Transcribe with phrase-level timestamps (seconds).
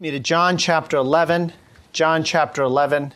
[0.00, 1.52] me to John chapter 11.
[1.92, 3.12] John chapter 11.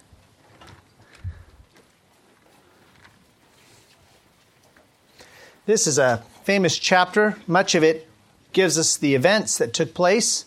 [5.64, 7.36] This is a famous chapter.
[7.46, 8.08] Much of it
[8.52, 10.46] gives us the events that took place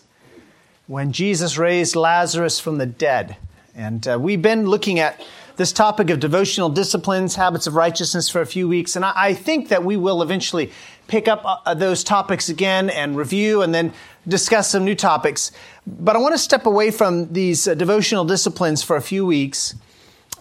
[0.86, 3.38] when Jesus raised Lazarus from the dead.
[3.74, 5.18] And uh, we've been looking at
[5.56, 8.94] this topic of devotional disciplines, habits of righteousness for a few weeks.
[8.94, 10.70] And I, I think that we will eventually
[11.08, 13.92] pick up uh, those topics again and review and then
[14.26, 15.52] discuss some new topics.
[15.86, 19.74] But I want to step away from these uh, devotional disciplines for a few weeks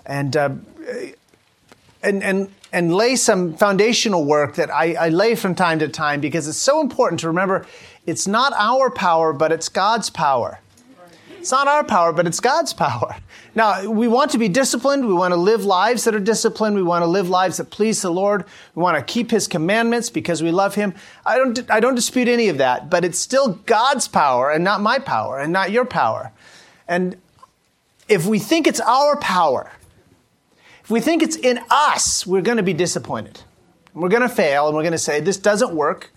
[0.06, 0.50] and, uh,
[2.02, 6.20] and, and, and lay some foundational work that I, I lay from time to time
[6.20, 7.66] because it's so important to remember
[8.06, 10.60] it's not our power, but it's God's power.
[11.46, 13.18] It's not our power, but it's God's power.
[13.58, 15.08] Now, we want to be disciplined.
[15.08, 16.76] We want to live lives that are disciplined.
[16.76, 18.44] We want to live lives that please the Lord.
[18.74, 20.94] We want to keep His commandments because we love Him.
[21.26, 24.82] I don't, I don't dispute any of that, but it's still God's power and not
[24.82, 26.34] my power and not your power.
[26.86, 27.16] And
[28.10, 29.72] if we think it's our power,
[30.84, 33.40] if we think it's in us, we're going to be disappointed.
[33.94, 36.12] We're going to fail and we're going to say, this doesn't work.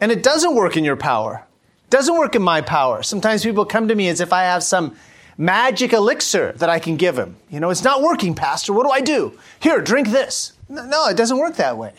[0.00, 1.45] And it doesn't work in your power.
[1.90, 3.02] Doesn't work in my power.
[3.02, 4.96] Sometimes people come to me as if I have some
[5.38, 7.36] magic elixir that I can give them.
[7.50, 8.72] You know, it's not working, Pastor.
[8.72, 9.38] What do I do?
[9.60, 10.52] Here, drink this.
[10.68, 11.92] No, it doesn't work that way.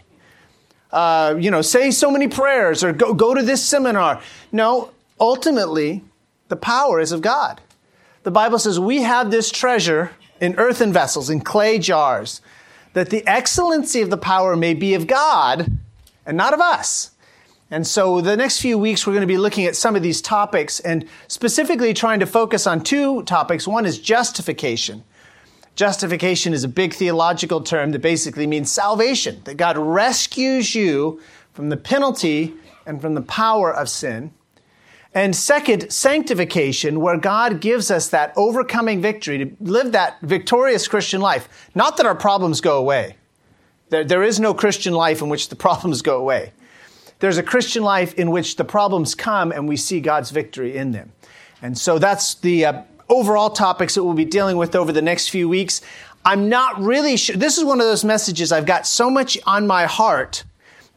[0.91, 4.21] Uh, you know, say so many prayers or go, go to this seminar.
[4.51, 6.03] No, ultimately,
[6.47, 7.61] the power is of God.
[8.23, 12.41] The Bible says we have this treasure in earthen vessels, in clay jars,
[12.93, 15.71] that the excellency of the power may be of God
[16.25, 17.11] and not of us.
[17.69, 20.21] And so the next few weeks, we're going to be looking at some of these
[20.21, 23.67] topics and specifically trying to focus on two topics.
[23.67, 25.03] One is justification.
[25.75, 31.21] Justification is a big theological term that basically means salvation, that God rescues you
[31.53, 32.53] from the penalty
[32.85, 34.31] and from the power of sin.
[35.13, 41.21] And second, sanctification, where God gives us that overcoming victory to live that victorious Christian
[41.21, 41.69] life.
[41.75, 43.17] Not that our problems go away.
[43.89, 46.53] There, there is no Christian life in which the problems go away.
[47.19, 50.91] There's a Christian life in which the problems come and we see God's victory in
[50.91, 51.11] them.
[51.61, 55.29] And so that's the uh, overall topics that we'll be dealing with over the next
[55.29, 55.81] few weeks.
[56.23, 57.35] I'm not really sure.
[57.35, 60.43] This is one of those messages I've got so much on my heart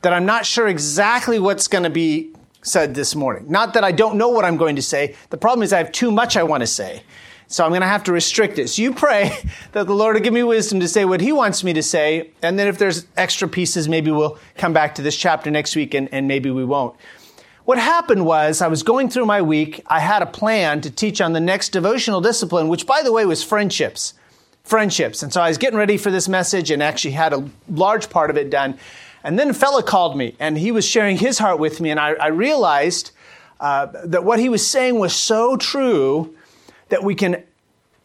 [0.03, 2.33] that I'm not sure exactly what's going to be
[2.63, 3.47] said this morning.
[3.49, 5.15] Not that I don't know what I'm going to say.
[5.31, 7.03] The problem is I have too much I want to say.
[7.51, 8.69] So I'm going to have to restrict it.
[8.69, 9.37] So you pray
[9.73, 12.31] that the Lord will give me wisdom to say what He wants me to say.
[12.43, 15.93] And then if there's extra pieces, maybe we'll come back to this chapter next week
[15.93, 16.95] and, and maybe we won't.
[17.65, 19.83] What happened was I was going through my week.
[19.89, 23.27] I had a plan to teach on the next devotional discipline, which by the way
[23.27, 24.15] was friendships.
[24.63, 25.21] Friendships.
[25.25, 28.31] And so I was getting ready for this message and actually had a large part
[28.31, 28.79] of it done.
[29.25, 31.91] And then a fella called me and he was sharing his heart with me.
[31.91, 33.11] And I, I realized
[33.59, 36.37] uh, that what he was saying was so true
[36.91, 37.43] that we can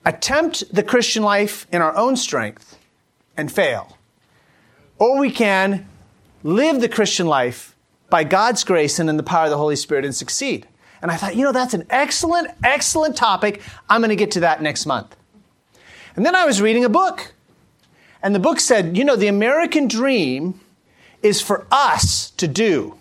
[0.05, 2.77] attempt the Christian life in our own strength
[3.35, 3.97] and fail.
[4.97, 5.87] Or we can
[6.43, 7.75] live the Christian life
[8.09, 10.67] by God's grace and in the power of the Holy Spirit and succeed.
[11.01, 13.61] And I thought, you know, that's an excellent, excellent topic.
[13.89, 15.15] I'm going to get to that next month.
[16.15, 17.33] And then I was reading a book.
[18.23, 20.59] And the book said, you know, the American dream
[21.21, 22.97] is for us to do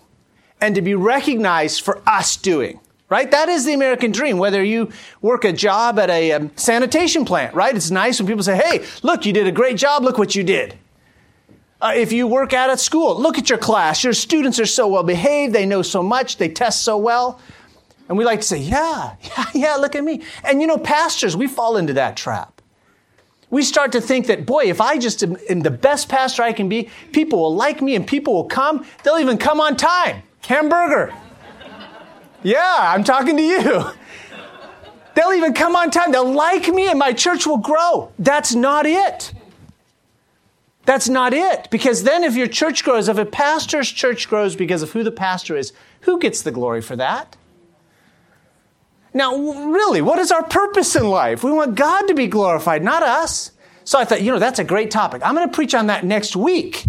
[0.59, 2.79] and to be recognized for us doing
[3.09, 3.29] right?
[3.29, 4.37] That is the American dream.
[4.37, 7.75] Whether you work a job at a um, sanitation plant, right?
[7.75, 10.03] It's nice when people say, hey, look, you did a great job.
[10.03, 10.77] Look what you did.
[11.81, 14.03] Uh, if you work out at school, look at your class.
[14.03, 15.53] Your students are so well behaved.
[15.53, 16.37] They know so much.
[16.37, 17.39] They test so well.
[18.07, 20.23] And we like to say, yeah, yeah, yeah, look at me.
[20.43, 22.61] And you know, pastors, we fall into that trap.
[23.51, 26.53] We start to think that, boy, if I just am, am the best pastor I
[26.53, 28.85] can be, people will like me and people will come.
[29.03, 30.23] They'll even come on time.
[30.41, 31.13] Hamburger.
[32.45, 33.83] Yeah, I'm talking to you.
[35.15, 36.11] They'll even come on time.
[36.11, 38.11] They'll like me and my church will grow.
[38.19, 39.33] That's not it.
[40.85, 41.69] That's not it.
[41.71, 45.11] Because then if your church grows, if a pastor's church grows because of who the
[45.11, 47.35] pastor is, who gets the glory for that?
[49.11, 51.43] Now, really, what is our purpose in life?
[51.43, 53.53] We want God to be glorified, not us.
[53.85, 55.23] So I thought, you know, that's a great topic.
[55.25, 56.85] I'm going to preach on that next week.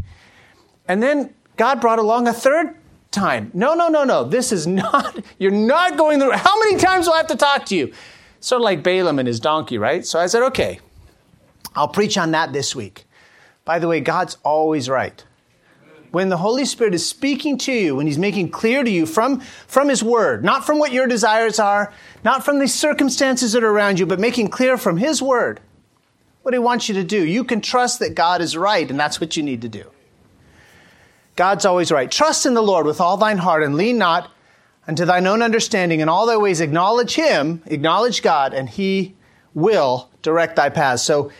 [0.87, 2.77] And then God brought along a third
[3.17, 3.51] time.
[3.55, 4.23] No, no, no, no.
[4.25, 6.33] This is not, you're not going through.
[6.33, 7.93] How many times do I have to talk to you?
[8.41, 10.07] Sort of like Balaam and his donkey, right?
[10.07, 10.79] So I said, okay,
[11.75, 13.07] I'll preach on that this week.
[13.65, 15.25] By the way, God's always right.
[16.13, 19.41] When the Holy Spirit is speaking to you, when He's making clear to you from,
[19.41, 21.93] from His Word, not from what your desires are,
[22.25, 25.61] not from the circumstances that are around you, but making clear from His Word
[26.43, 29.21] what He wants you to do, you can trust that God is right, and that's
[29.21, 29.91] what you need to do.
[31.37, 32.11] God's always right.
[32.11, 34.31] Trust in the Lord with all thine heart and lean not
[34.89, 39.15] unto thine own understanding in all thy ways acknowledge him, acknowledge God, and he
[39.55, 41.03] will direct thy paths.
[41.03, 41.31] So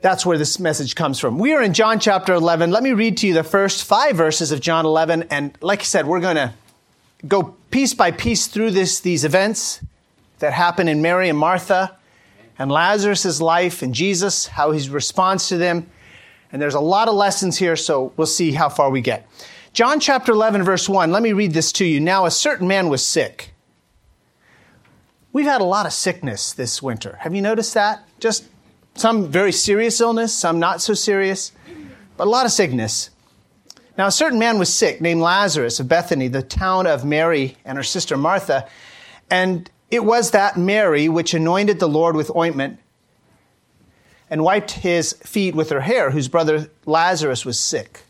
[0.00, 1.38] that's where this message comes from.
[1.38, 2.70] We are in John chapter 11.
[2.70, 5.24] Let me read to you the first five verses of John 11.
[5.30, 6.52] And like I said, we're going to
[7.26, 9.80] go piece by piece through this, these events
[10.40, 11.96] that happen in Mary and Martha
[12.58, 15.86] and Lazarus' life and Jesus, how he responds to them.
[16.54, 19.28] And there's a lot of lessons here, so we'll see how far we get.
[19.72, 21.98] John chapter 11, verse 1, let me read this to you.
[21.98, 23.52] Now, a certain man was sick.
[25.32, 27.18] We've had a lot of sickness this winter.
[27.22, 28.04] Have you noticed that?
[28.20, 28.44] Just
[28.94, 31.50] some very serious illness, some not so serious,
[32.16, 33.10] but a lot of sickness.
[33.98, 37.76] Now, a certain man was sick named Lazarus of Bethany, the town of Mary and
[37.76, 38.68] her sister Martha.
[39.28, 42.78] And it was that Mary which anointed the Lord with ointment
[44.30, 48.00] and wiped his feet with her hair, whose brother Lazarus was sick.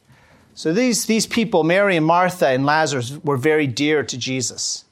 [0.55, 4.84] So these, these people, Mary and Martha and Lazarus, were very dear to Jesus.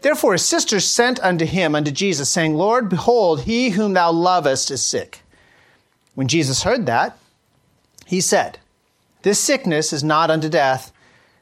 [0.00, 4.70] Therefore his sisters sent unto him, unto Jesus, saying, Lord, behold, he whom thou lovest
[4.70, 5.20] is sick.
[6.14, 7.16] When Jesus heard that,
[8.06, 8.58] he said,
[9.22, 10.92] This sickness is not unto death,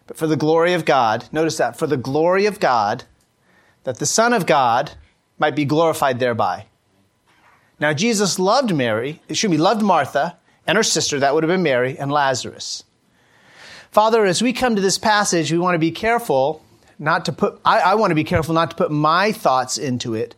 [0.06, 1.26] but for the glory of God.
[1.32, 3.04] Notice that, for the glory of God,
[3.84, 4.92] that the Son of God
[5.38, 6.66] might be glorified thereby.
[7.80, 10.36] Now Jesus loved Mary, excuse me, loved Martha
[10.66, 12.84] and her sister, that would have been Mary, and Lazarus.
[13.90, 16.62] Father, as we come to this passage, we want to be careful
[16.98, 20.14] not to put, I, I, want to be careful not to put my thoughts into
[20.14, 20.36] it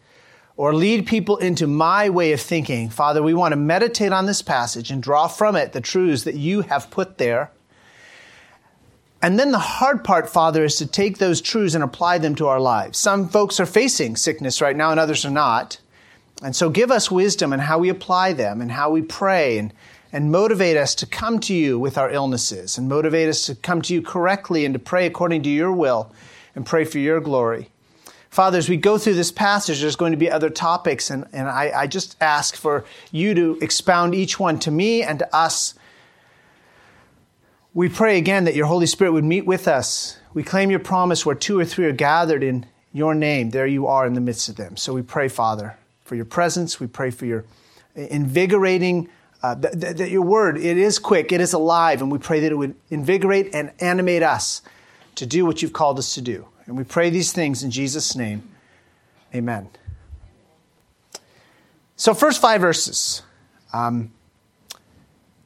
[0.56, 2.89] or lead people into my way of thinking.
[2.89, 6.37] Father, we want to meditate on this passage and draw from it the truths that
[6.37, 7.50] you have put there.
[9.21, 12.47] And then the hard part, Father, is to take those truths and apply them to
[12.47, 12.99] our lives.
[12.99, 15.79] Some folks are facing sickness right now and others are not.
[16.43, 19.73] And so give us wisdom in how we apply them and how we pray and
[20.12, 23.81] and motivate us to come to you with our illnesses and motivate us to come
[23.83, 26.12] to you correctly and to pray according to your will
[26.55, 27.71] and pray for your glory.
[28.29, 31.49] Father, as we go through this passage, there's going to be other topics, and, and
[31.49, 35.75] I, I just ask for you to expound each one to me and to us.
[37.75, 40.19] We pray again that your Holy Spirit would meet with us.
[40.33, 43.87] We claim your promise where two or three are gathered in your name, there you
[43.87, 44.77] are in the midst of them.
[44.77, 45.77] So we pray, Father,
[46.12, 46.79] for your presence.
[46.79, 47.47] We pray for your
[47.94, 49.09] invigorating
[49.43, 52.53] uh, that, that your word, it is quick, it is alive, and we pray that
[52.53, 54.61] it would invigorate and animate us
[55.14, 56.47] to do what you've called us to do.
[56.67, 58.47] And we pray these things in Jesus' name.
[59.35, 59.70] Amen.
[61.97, 63.23] So, first five verses.
[63.73, 64.12] Um,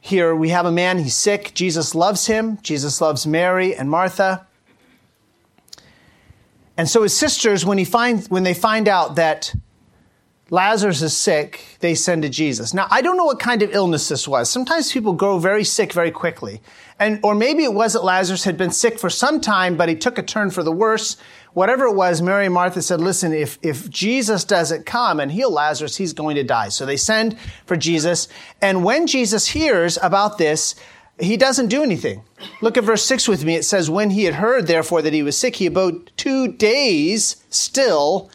[0.01, 1.53] here we have a man, he's sick.
[1.55, 2.59] Jesus loves him.
[2.61, 4.49] Jesus loves Mary and Martha.
[6.77, 9.55] And so his sisters, when, he finds, when they find out that
[10.51, 12.73] Lazarus is sick, they send to Jesus.
[12.73, 14.49] Now, I don't know what kind of illness this was.
[14.49, 16.61] Sometimes people grow very sick very quickly.
[17.01, 19.97] And, or maybe it was that Lazarus had been sick for some time, but he
[19.97, 21.17] took a turn for the worse.
[21.53, 25.51] Whatever it was, Mary and Martha said, listen, if, if Jesus doesn't come and heal
[25.51, 26.69] Lazarus, he's going to die.
[26.69, 28.29] So they send for Jesus.
[28.63, 30.77] And when Jesus hears about this,
[31.19, 32.23] he doesn't do anything.
[32.61, 33.57] Look at verse 6 with me.
[33.57, 37.43] It says, When he had heard, therefore, that he was sick, he abode two days
[37.51, 38.31] still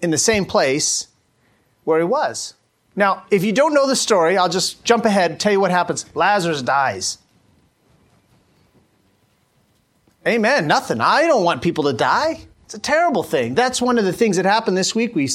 [0.00, 1.08] in the same place
[1.84, 2.54] where he was.
[2.94, 5.70] Now, if you don't know the story, I'll just jump ahead, and tell you what
[5.70, 6.04] happens.
[6.14, 7.18] Lazarus dies.
[10.26, 10.66] Amen.
[10.66, 11.00] Nothing.
[11.00, 12.46] I don't want people to die.
[12.64, 13.54] It's a terrible thing.
[13.54, 15.14] That's one of the things that happened this week.
[15.14, 15.28] We,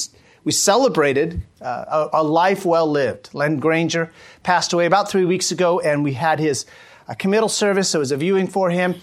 [0.44, 3.30] we celebrated uh, a, a, life well lived.
[3.33, 4.11] Len Granger
[4.44, 6.66] passed away about three weeks ago, and we had his
[7.09, 7.89] a committal service.
[7.89, 8.95] So it was a viewing for him.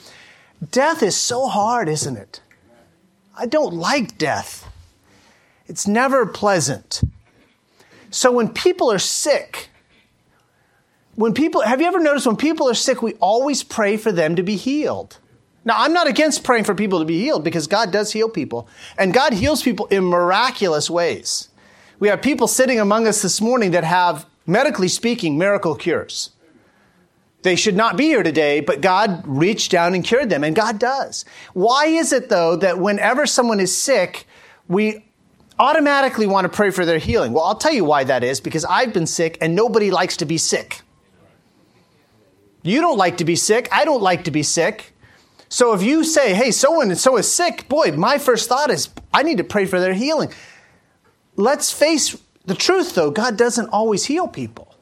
[0.70, 2.40] Death is so hard, isn't it?
[3.36, 4.70] I don't like death.
[5.66, 7.02] It's never pleasant.
[8.14, 9.71] So when people are sick,
[11.16, 14.37] when people, have you ever noticed when people are sick, we always pray for them
[14.37, 15.18] to be healed?
[15.64, 18.68] Now, I'm not against praying for people to be healed because God does heal people.
[18.97, 21.49] And God heals people in miraculous ways.
[21.99, 26.30] We have people sitting among us this morning that have, medically speaking, miracle cures.
[27.42, 30.78] They should not be here today, but God reached down and cured them, and God
[30.78, 31.25] does.
[31.52, 34.25] Why is it, though, that whenever someone is sick,
[34.68, 35.03] we
[35.58, 37.32] automatically want to pray for their healing.
[37.32, 40.25] Well, I'll tell you why that is because I've been sick and nobody likes to
[40.25, 40.82] be sick.
[42.62, 43.68] You don't like to be sick.
[43.70, 44.94] I don't like to be sick.
[45.49, 48.88] So if you say, hey, so and so is sick, boy, my first thought is,
[49.12, 50.32] I need to pray for their healing.
[51.37, 53.11] Let's face the truth, though.
[53.11, 54.75] God doesn't always heal people.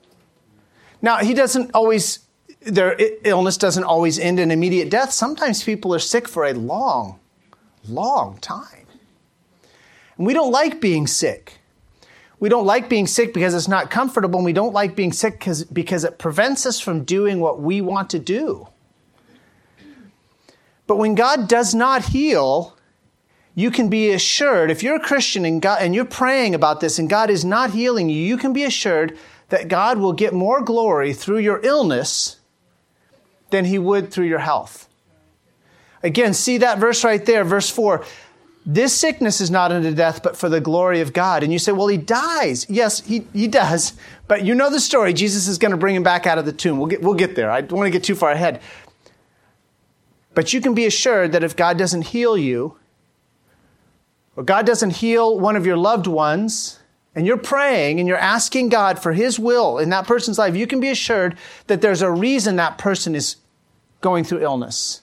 [1.03, 2.21] Now, He doesn't always,
[2.61, 5.13] their illness doesn't always end in immediate death.
[5.13, 7.19] Sometimes people are sick for a long,
[7.89, 8.82] long time.
[10.23, 11.59] And we don't like being sick.
[12.39, 15.45] We don't like being sick because it's not comfortable, and we don't like being sick
[15.73, 18.69] because, it prevents us from doing what we want to do.
[20.87, 22.79] But when God does not heal,
[23.57, 27.01] you can be assured, if you're a Christian and, God, and you're praying about this
[27.01, 30.63] and God is not healing you, you can be assured that God will get more
[30.63, 32.37] glory through your illness
[33.51, 34.89] than he would through your health.
[36.01, 38.05] Again, see that verse right there, verse 4.
[38.65, 41.43] This sickness is not unto death, but for the glory of God.
[41.43, 42.65] And you say, well, he dies.
[42.69, 43.95] Yes, he, he does.
[44.29, 45.13] But you know the story.
[45.13, 46.79] Jesus is going to bring him back out of the tomb.
[46.79, 47.51] We'll get, we'll get there.
[47.51, 48.61] I don't want to get too far ahead.
[50.35, 52.77] But you can be assured that if God doesn't heal you,
[54.37, 56.79] or God doesn't heal one of your loved ones,
[57.15, 60.67] and you're praying and you're asking God for His will in that person's life, you
[60.67, 63.37] can be assured that there's a reason that person is
[64.01, 65.03] going through illness.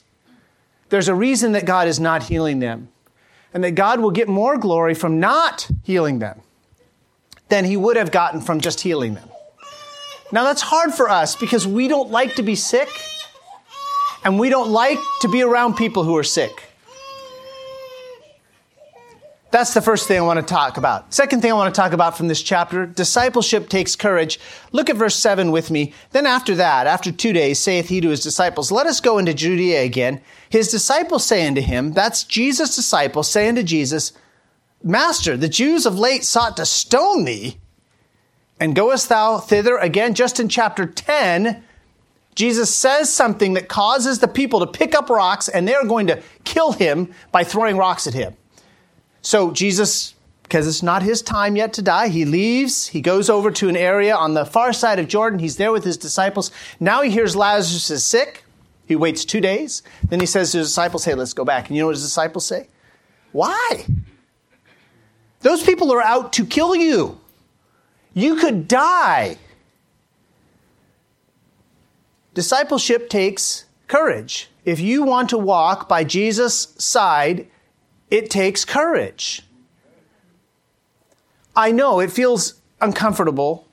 [0.89, 2.89] There's a reason that God is not healing them,
[3.53, 6.41] and that God will get more glory from not healing them
[7.49, 9.29] than He would have gotten from just healing them.
[10.31, 12.89] Now, that's hard for us because we don't like to be sick,
[14.23, 16.68] and we don't like to be around people who are sick.
[19.51, 21.11] That's the first thing I want to talk about.
[21.11, 24.39] Second thing I want to talk about from this chapter discipleship takes courage.
[24.71, 25.93] Look at verse 7 with me.
[26.11, 29.33] Then after that, after two days, saith he to his disciples, Let us go into
[29.33, 30.21] Judea again.
[30.49, 34.13] His disciples say unto him, That's Jesus' disciples, saying to Jesus,
[34.83, 37.57] Master, the Jews of late sought to stone thee.
[38.59, 40.13] And goest thou thither again?
[40.13, 41.63] Just in chapter 10,
[42.35, 46.21] Jesus says something that causes the people to pick up rocks and they're going to
[46.43, 48.35] kill him by throwing rocks at him.
[49.21, 52.87] So Jesus, because it's not his time yet to die, he leaves.
[52.87, 55.39] He goes over to an area on the far side of Jordan.
[55.39, 56.51] He's there with his disciples.
[56.79, 58.43] Now he hears Lazarus is sick.
[58.85, 59.83] He waits two days.
[60.09, 61.67] Then he says to his disciples, Hey, let's go back.
[61.67, 62.67] And you know what his disciples say?
[63.31, 63.85] Why?
[65.41, 67.19] Those people are out to kill you.
[68.13, 69.37] You could die.
[72.33, 74.49] Discipleship takes courage.
[74.65, 77.47] If you want to walk by Jesus' side,
[78.09, 79.41] it takes courage.
[81.55, 83.67] I know it feels uncomfortable.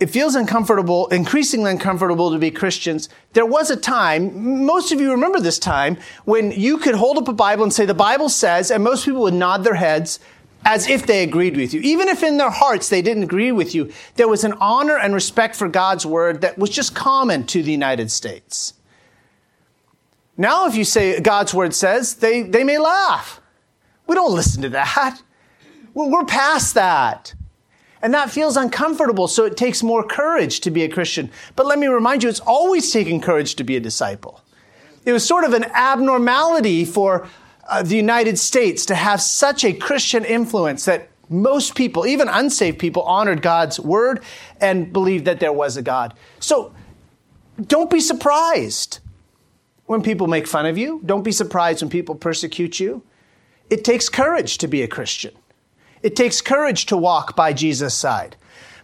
[0.00, 3.08] It feels uncomfortable, increasingly uncomfortable to be Christians.
[3.34, 7.28] There was a time, most of you remember this time, when you could hold up
[7.28, 10.18] a Bible and say, The Bible says, and most people would nod their heads
[10.64, 11.80] as if they agreed with you.
[11.80, 15.14] Even if in their hearts they didn't agree with you, there was an honor and
[15.14, 18.74] respect for God's word that was just common to the United States.
[20.36, 23.40] Now, if you say God's word says, they, they may laugh.
[24.06, 25.20] We don't listen to that.
[25.94, 27.34] We're past that.
[28.00, 31.30] And that feels uncomfortable, so it takes more courage to be a Christian.
[31.54, 34.40] But let me remind you, it's always taken courage to be a disciple.
[35.04, 37.28] It was sort of an abnormality for
[37.68, 42.78] uh, the United States to have such a Christian influence that most people, even unsaved
[42.78, 44.22] people, honored God's word
[44.60, 46.14] and believed that there was a God.
[46.40, 46.74] So
[47.66, 48.98] don't be surprised
[49.86, 51.00] when people make fun of you.
[51.04, 53.02] Don't be surprised when people persecute you.
[53.70, 55.34] It takes courage to be a Christian.
[56.02, 58.36] It takes courage to walk by Jesus' side.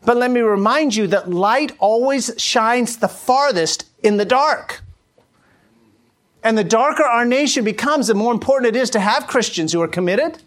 [0.05, 4.83] But let me remind you that light always shines the farthest in the dark.
[6.43, 9.83] And the darker our nation becomes, the more important it is to have Christians who
[9.83, 10.40] are committed,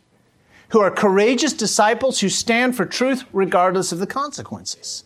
[0.69, 5.03] who are courageous disciples who stand for truth regardless of the consequences.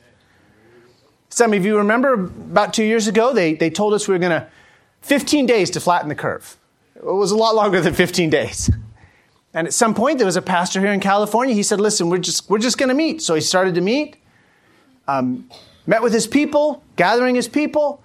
[1.30, 4.42] Some of you remember about two years ago, they, they told us we were going
[4.42, 4.48] to
[5.06, 6.58] 15 days to flatten the curve.
[6.96, 8.72] It was a lot longer than 15 days.
[9.54, 11.54] And at some point, there was a pastor here in California.
[11.54, 13.22] He said, Listen, we're just, we're just going to meet.
[13.22, 14.18] So he started to meet,
[15.08, 15.48] um,
[15.86, 18.04] met with his people, gathering his people.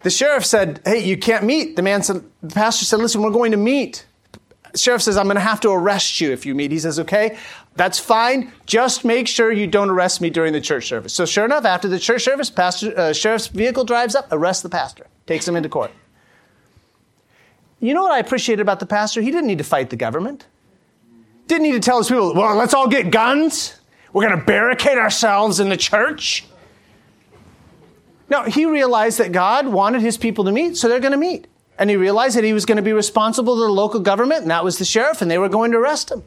[0.00, 1.76] The sheriff said, Hey, you can't meet.
[1.76, 4.04] The man said, The pastor said, Listen, we're going to meet.
[4.72, 6.72] The sheriff says, I'm going to have to arrest you if you meet.
[6.72, 7.38] He says, Okay,
[7.76, 8.52] that's fine.
[8.66, 11.14] Just make sure you don't arrest me during the church service.
[11.14, 14.68] So sure enough, after the church service, pastor, uh, sheriff's vehicle drives up, arrests the
[14.68, 15.90] pastor takes him into court.
[17.80, 19.20] You know what I appreciated about the pastor?
[19.20, 20.46] He didn't need to fight the government.
[21.46, 23.78] Didn't need to tell his people, well, let's all get guns.
[24.12, 26.46] We're going to barricade ourselves in the church.
[28.28, 31.46] No, he realized that God wanted his people to meet, so they're going to meet.
[31.78, 34.50] And he realized that he was going to be responsible to the local government, and
[34.50, 36.24] that was the sheriff, and they were going to arrest him.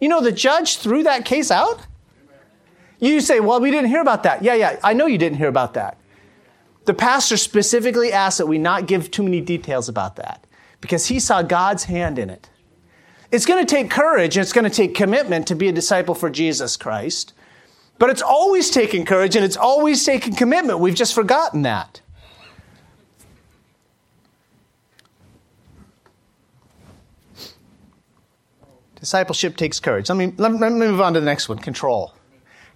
[0.00, 1.80] You know, the judge threw that case out.
[2.98, 4.42] You say, well, we didn't hear about that.
[4.42, 5.98] Yeah, yeah, I know you didn't hear about that.
[6.86, 10.46] The pastor specifically asked that we not give too many details about that
[10.80, 12.48] because he saw God's hand in it.
[13.32, 16.14] It's going to take courage and it's going to take commitment to be a disciple
[16.14, 17.32] for Jesus Christ.
[17.98, 20.78] But it's always taking courage and it's always taking commitment.
[20.78, 22.00] We've just forgotten that.
[29.00, 30.08] Discipleship takes courage.
[30.08, 32.14] Let me, let me move on to the next one control.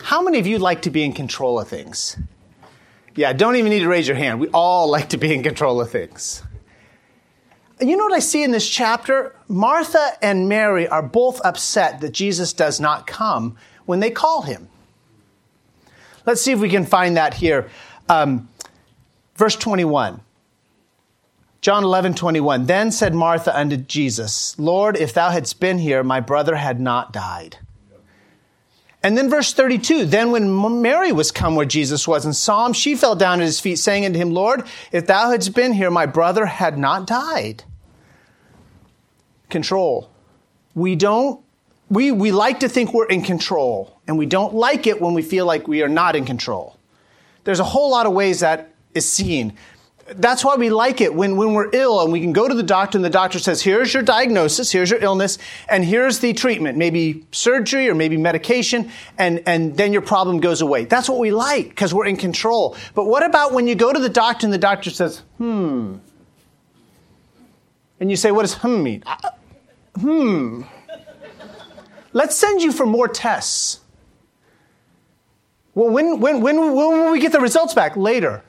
[0.03, 2.17] How many of you like to be in control of things?
[3.15, 4.41] Yeah, don't even need to raise your hand.
[4.41, 6.43] We all like to be in control of things.
[7.81, 9.35] you know what I see in this chapter?
[9.49, 14.69] Martha and Mary are both upset that Jesus does not come when they call him.
[16.27, 17.69] Let's see if we can find that here.
[18.09, 18.49] Um,
[19.35, 20.21] verse 21.
[21.61, 22.67] John 11, 21.
[22.67, 27.13] Then said Martha unto Jesus, Lord, if thou hadst been here, my brother had not
[27.13, 27.59] died.
[29.03, 32.75] And then verse 32, then when Mary was come where Jesus was and saw him,
[32.75, 35.91] she fell down at his feet, saying unto him, Lord, if thou hadst been here,
[35.91, 37.65] my brother had not died.
[39.49, 40.11] Control.
[40.75, 41.43] We don't,
[41.89, 45.23] we, we like to think we're in control, and we don't like it when we
[45.23, 46.77] feel like we are not in control.
[47.45, 49.57] There's a whole lot of ways that is seen
[50.17, 52.63] that's why we like it when, when we're ill and we can go to the
[52.63, 55.39] doctor and the doctor says, here's your diagnosis, here's your illness,
[55.69, 60.61] and here's the treatment, maybe surgery or maybe medication, and, and then your problem goes
[60.61, 60.85] away.
[60.85, 62.77] That's what we like because we're in control.
[62.95, 65.97] But what about when you go to the doctor and the doctor says, hmm?
[68.01, 69.03] And you say, what does hmm mean?
[69.07, 69.31] Uh,
[69.99, 70.63] hmm.
[72.13, 73.81] Let's send you for more tests.
[75.75, 77.97] Well, when, when, when, when will we get the results back?
[77.97, 78.43] Later.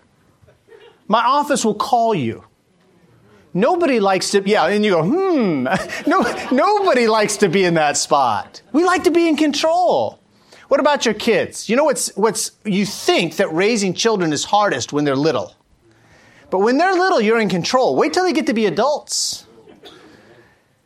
[1.12, 2.46] My office will call you.
[3.54, 5.64] Nobody likes to, yeah, and you go, hmm.
[6.08, 6.22] No,
[6.54, 8.62] nobody likes to be in that spot.
[8.72, 10.22] We like to be in control.
[10.70, 11.68] What about your kids?
[11.68, 15.54] You know what's, what's, you think that raising children is hardest when they're little.
[16.50, 17.98] But when they're little, you're in control.
[17.98, 19.46] Wait till they get to be adults.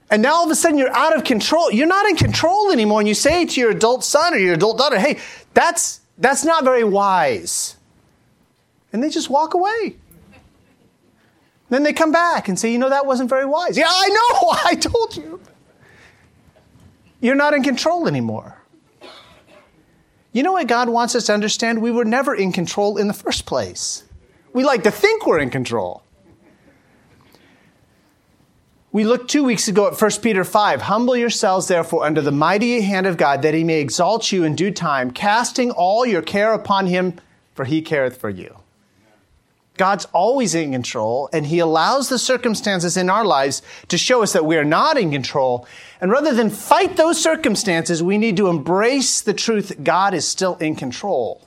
[0.10, 1.72] And now all of a sudden you're out of control.
[1.72, 3.00] You're not in control anymore.
[3.00, 5.20] And you say to your adult son or your adult daughter, hey,
[5.54, 7.76] that's, that's not very wise.
[8.92, 9.98] And they just walk away.
[11.70, 13.78] Then they come back and say, you know, that wasn't very wise.
[13.78, 15.42] Yeah, I know, I told you.
[17.22, 18.62] You're not in control anymore.
[20.32, 21.82] You know what God wants us to understand?
[21.82, 24.04] We were never in control in the first place.
[24.54, 26.04] We like to think we're in control.
[28.92, 30.84] We looked two weeks ago at 1 Peter 5.
[30.84, 34.56] Humble yourselves, therefore, under the mighty hand of God, that he may exalt you in
[34.56, 37.20] due time, casting all your care upon him,
[37.54, 38.58] for he careth for you.
[39.78, 44.34] God's always in control, and He allows the circumstances in our lives to show us
[44.34, 45.68] that we are not in control.
[46.00, 50.56] And rather than fight those circumstances, we need to embrace the truth God is still
[50.56, 51.46] in control.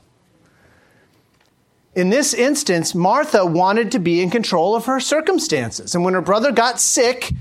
[1.94, 5.94] In this instance, Martha wanted to be in control of her circumstances.
[5.94, 7.32] And when her brother got sick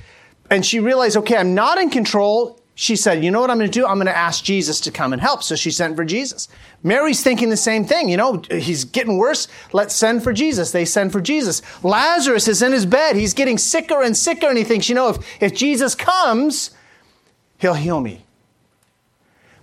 [0.50, 3.72] and she realized, okay, I'm not in control, she said, You know what I'm going
[3.72, 3.88] to do?
[3.88, 5.42] I'm going to ask Jesus to come and help.
[5.42, 6.48] So she sent for Jesus.
[6.84, 8.08] Mary's thinking the same thing.
[8.08, 9.48] You know, he's getting worse.
[9.74, 10.70] Let's send for Jesus.
[10.70, 11.64] They send for Jesus.
[11.84, 13.16] Lazarus is in his bed.
[13.16, 14.48] He's getting sicker and sicker.
[14.48, 16.70] And he thinks, You know, if, if Jesus comes,
[17.58, 18.26] he'll heal me.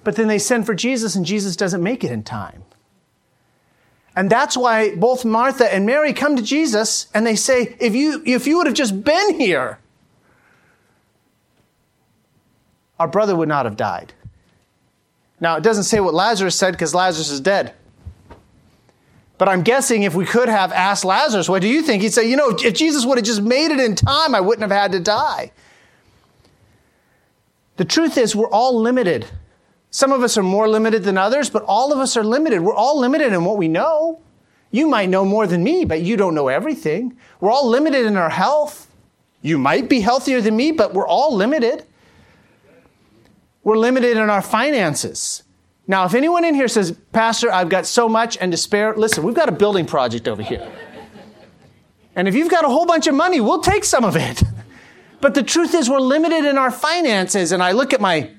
[0.03, 2.64] But then they send for Jesus, and Jesus doesn't make it in time.
[4.16, 8.24] And that's why both Martha and Mary come to Jesus and they say, If you,
[8.27, 9.79] if you would have just been here,
[12.98, 14.12] our brother would not have died.
[15.40, 17.74] Now, it doesn't say what Lazarus said because Lazarus is dead.
[19.37, 22.02] But I'm guessing if we could have asked Lazarus, what do you think?
[22.02, 24.62] He'd say, you know, if Jesus would have just made it in time, I wouldn't
[24.62, 25.50] have had to die.
[27.76, 29.26] The truth is, we're all limited.
[29.90, 32.61] Some of us are more limited than others, but all of us are limited.
[32.61, 34.20] We're all limited in what we know.
[34.70, 37.16] You might know more than me, but you don't know everything.
[37.40, 38.88] We're all limited in our health.
[39.42, 41.85] You might be healthier than me, but we're all limited.
[43.64, 45.42] We're limited in our finances.
[45.87, 49.24] Now, if anyone in here says, Pastor, I've got so much and to spare, listen,
[49.24, 50.70] we've got a building project over here.
[52.14, 54.42] And if you've got a whole bunch of money, we'll take some of it.
[55.20, 57.50] But the truth is, we're limited in our finances.
[57.53, 58.31] And I look at my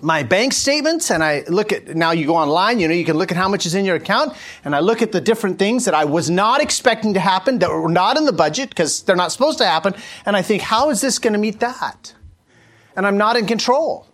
[0.00, 3.16] my bank statements and I look at now you go online, you know, you can
[3.16, 5.84] look at how much is in your account and I look at the different things
[5.86, 9.16] that I was not expecting to happen that were not in the budget because they're
[9.16, 9.94] not supposed to happen
[10.26, 12.14] and I think how is this going to meet that?
[12.94, 14.06] And I'm not in control.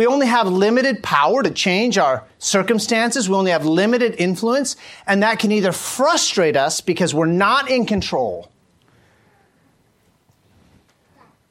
[0.00, 3.28] We only have limited power to change our circumstances.
[3.28, 4.74] We only have limited influence,
[5.06, 8.50] and that can either frustrate us because we're not in control,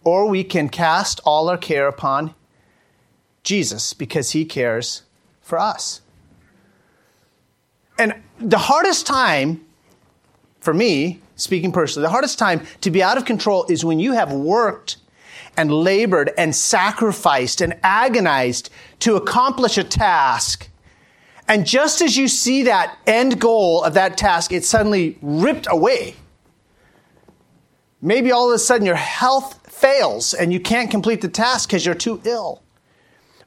[0.03, 2.33] or we can cast all our care upon
[3.43, 5.03] Jesus because he cares
[5.41, 6.01] for us.
[7.99, 9.63] And the hardest time
[10.59, 14.13] for me, speaking personally, the hardest time to be out of control is when you
[14.13, 14.97] have worked
[15.59, 18.69] and labored and sacrificed and agonized
[18.99, 20.69] to accomplish a task.
[21.49, 26.15] And just as you see that end goal of that task, it's suddenly ripped away.
[28.01, 31.85] Maybe all of a sudden your health fails and you can't complete the task because
[31.85, 32.63] you're too ill.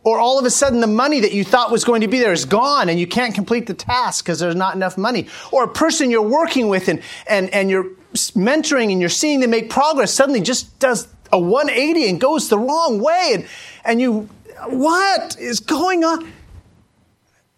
[0.05, 2.35] Or all of a sudden the money that you thought was going to be there
[2.35, 5.29] is gone and you can't complete the task because there's not enough money.
[5.51, 9.49] Or a person you're working with and, and, and you're mentoring and you're seeing them
[9.49, 13.33] make progress suddenly just does a 180 and goes the wrong way.
[13.35, 13.47] And,
[13.85, 14.29] and you,
[14.69, 16.31] what is going on?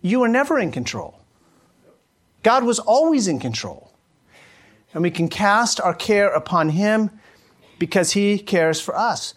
[0.00, 1.18] You are never in control.
[2.42, 3.90] God was always in control.
[4.92, 7.10] And we can cast our care upon Him
[7.78, 9.34] because He cares for us.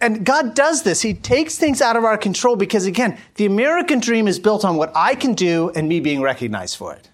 [0.00, 1.02] And God does this.
[1.02, 4.76] He takes things out of our control because, again, the American dream is built on
[4.76, 7.08] what I can do and me being recognized for it.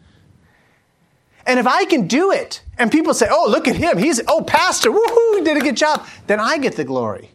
[1.50, 4.40] And if I can do it, and people say, oh, look at him, he's, oh,
[4.42, 7.32] pastor, woohoo, he did a good job, then I get the glory.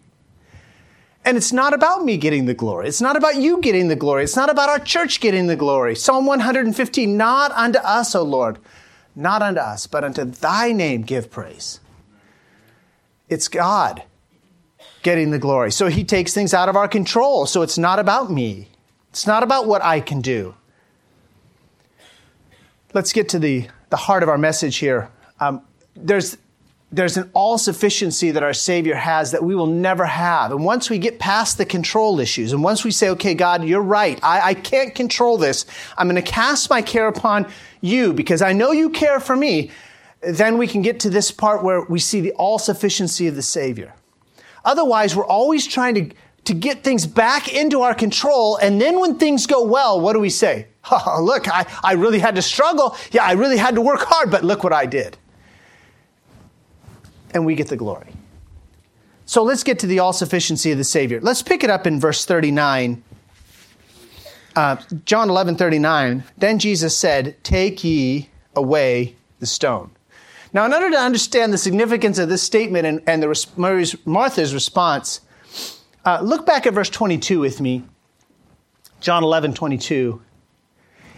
[1.25, 2.87] And it's not about me getting the glory.
[2.87, 4.23] It's not about you getting the glory.
[4.23, 5.97] It's not about our church getting the glory.
[5.97, 8.57] Psalm 115, not unto us, O Lord,
[9.17, 11.81] not unto us, but unto thy name give praise.
[13.27, 14.01] It's God
[15.03, 15.73] getting the glory.
[15.73, 17.47] So he takes things out of our control.
[17.47, 18.69] So it's not about me.
[19.09, 20.55] It's not about what I can do.
[22.93, 25.09] Let's get to the, the heart of our message here.
[25.39, 25.61] Um,
[25.95, 26.37] there's
[26.91, 30.51] there's an all sufficiency that our Savior has that we will never have.
[30.51, 33.81] And once we get past the control issues, and once we say, okay, God, you're
[33.81, 35.65] right, I, I can't control this,
[35.97, 37.47] I'm going to cast my care upon
[37.79, 39.71] you because I know you care for me,
[40.21, 43.41] then we can get to this part where we see the all sufficiency of the
[43.41, 43.93] Savior.
[44.65, 48.57] Otherwise, we're always trying to, to get things back into our control.
[48.57, 50.67] And then when things go well, what do we say?
[50.91, 52.95] Oh, look, I, I really had to struggle.
[53.11, 55.17] Yeah, I really had to work hard, but look what I did
[57.35, 58.07] and we get the glory.
[59.25, 61.19] So let's get to the all sufficiency of the Savior.
[61.19, 63.03] Let's pick it up in verse 39.
[64.55, 66.23] Uh, John 11, 39.
[66.37, 69.91] Then Jesus said, Take ye away the stone.
[70.53, 75.19] Now, in order to understand the significance of this statement and, and the, Martha's response,
[76.05, 77.83] uh, look back at verse 22 with me.
[79.01, 80.21] John 11, 22.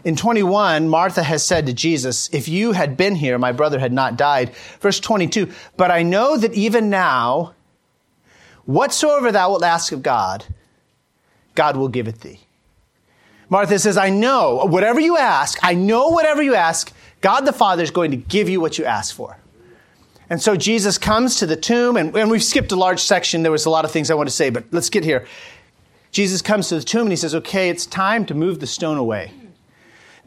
[0.08, 3.92] In 21, Martha has said to Jesus, If you had been here, my brother had
[3.92, 4.56] not died.
[4.80, 7.56] Verse 22, But I know that even now,
[8.64, 10.46] whatsoever thou wilt ask of God,
[11.56, 12.40] God will give it thee.
[13.50, 17.84] Martha says, I know whatever you ask, I know whatever you ask, God the Father
[17.84, 19.36] is going to give you what you ask for.
[20.30, 23.44] And so Jesus comes to the tomb, and, and we've skipped a large section.
[23.44, 25.28] There was a lot of things I want to say, but let's get here.
[26.12, 28.96] Jesus comes to the tomb and he says, Okay, it's time to move the stone
[28.96, 29.34] away.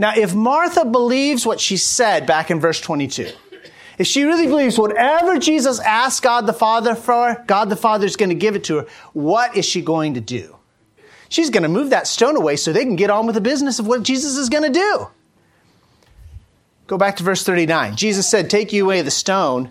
[0.00, 3.32] Now, if Martha believes what she said back in verse 22,
[3.98, 8.16] if she really believes whatever Jesus asked God the Father for, God the Father is
[8.16, 10.56] going to give it to her, what is she going to do?
[11.28, 13.78] She's going to move that stone away so they can get on with the business
[13.78, 15.08] of what Jesus is going to do.
[16.86, 17.94] Go back to verse 39.
[17.96, 19.70] Jesus said, Take you away the stone.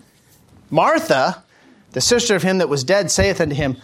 [0.70, 1.42] Martha,
[1.90, 3.78] the sister of him that was dead, saith unto him,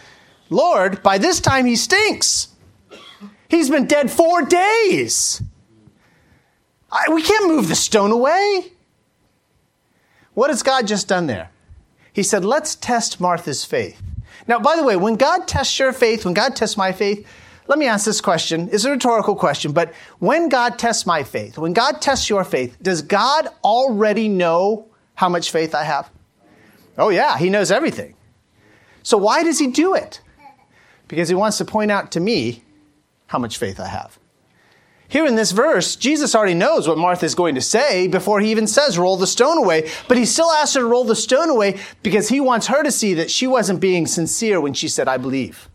[0.49, 2.47] Lord, by this time he stinks.
[3.49, 5.41] He's been dead four days.
[6.91, 8.71] I, we can't move the stone away.
[10.33, 11.49] What has God just done there?
[12.13, 14.01] He said, let's test Martha's faith.
[14.47, 17.27] Now, by the way, when God tests your faith, when God tests my faith,
[17.67, 18.69] let me ask this question.
[18.71, 22.77] It's a rhetorical question, but when God tests my faith, when God tests your faith,
[22.81, 26.09] does God already know how much faith I have?
[26.97, 28.15] Oh, yeah, He knows everything.
[29.03, 30.21] So why does He do it?
[31.07, 32.63] Because He wants to point out to me
[33.27, 34.17] how much faith I have.
[35.09, 38.51] Here in this verse, Jesus already knows what Martha is going to say before he
[38.51, 39.89] even says, roll the stone away.
[40.07, 42.91] But he still asks her to roll the stone away because he wants her to
[42.91, 45.69] see that she wasn't being sincere when she said, I believe.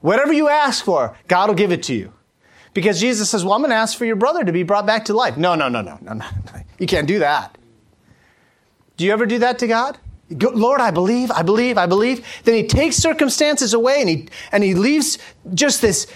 [0.00, 2.12] Whatever you ask for, God will give it to you.
[2.74, 5.04] Because Jesus says, Well, I'm going to ask for your brother to be brought back
[5.06, 5.36] to life.
[5.36, 6.24] No, no, no, no, no, no.
[6.78, 7.58] You can't do that.
[8.96, 9.98] Do you ever do that to God?
[10.30, 12.26] Lord, I believe, I believe, I believe.
[12.44, 15.18] Then he takes circumstances away and he, and he leaves
[15.52, 16.06] just this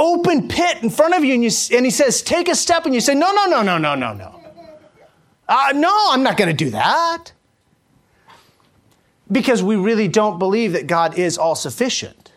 [0.00, 2.94] open pit in front of you and, you, and he says, take a step, and
[2.94, 4.40] you say, no, no, no, no, no, no, no.
[5.46, 7.32] Uh, no, I'm not going to do that.
[9.30, 12.32] Because we really don't believe that God is all sufficient.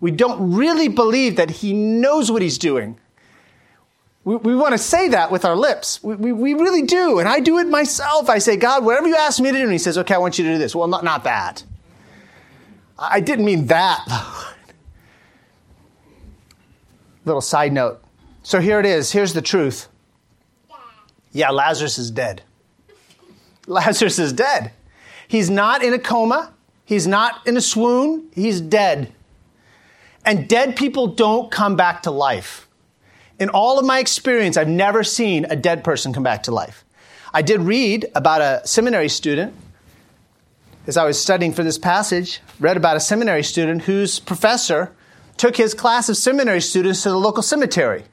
[0.00, 2.98] We don't really believe that he knows what he's doing.
[4.24, 6.02] We, we want to say that with our lips.
[6.02, 7.20] We, we, we, really do.
[7.20, 8.28] And I do it myself.
[8.28, 9.62] I say, God, whatever you ask me to do.
[9.62, 10.74] And he says, okay, I want you to do this.
[10.74, 11.64] Well, not, not that.
[12.98, 14.04] I didn't mean that,
[17.26, 18.02] Little side note.
[18.42, 19.12] So here it is.
[19.12, 19.88] Here's the truth.
[21.32, 22.42] Yeah, Lazarus is dead.
[23.66, 24.72] Lazarus is dead.
[25.28, 26.54] He's not in a coma.
[26.86, 28.30] He's not in a swoon.
[28.32, 29.12] He's dead.
[30.24, 32.66] And dead people don't come back to life.
[33.38, 36.84] In all of my experience, I've never seen a dead person come back to life.
[37.34, 39.52] I did read about a seminary student
[40.86, 44.92] as I was studying for this passage, read about a seminary student whose professor
[45.36, 48.04] took his class of seminary students to the local cemetery.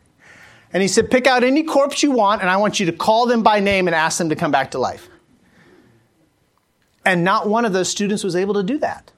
[0.72, 3.28] And he said, Pick out any corpse you want, and I want you to call
[3.28, 5.08] them by name and ask them to come back to life.
[7.06, 9.12] And not one of those students was able to do that.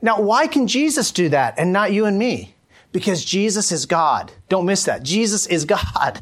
[0.00, 2.54] Now, why can Jesus do that and not you and me?
[2.92, 4.32] Because Jesus is God.
[4.48, 5.02] Don't miss that.
[5.02, 6.20] Jesus is God.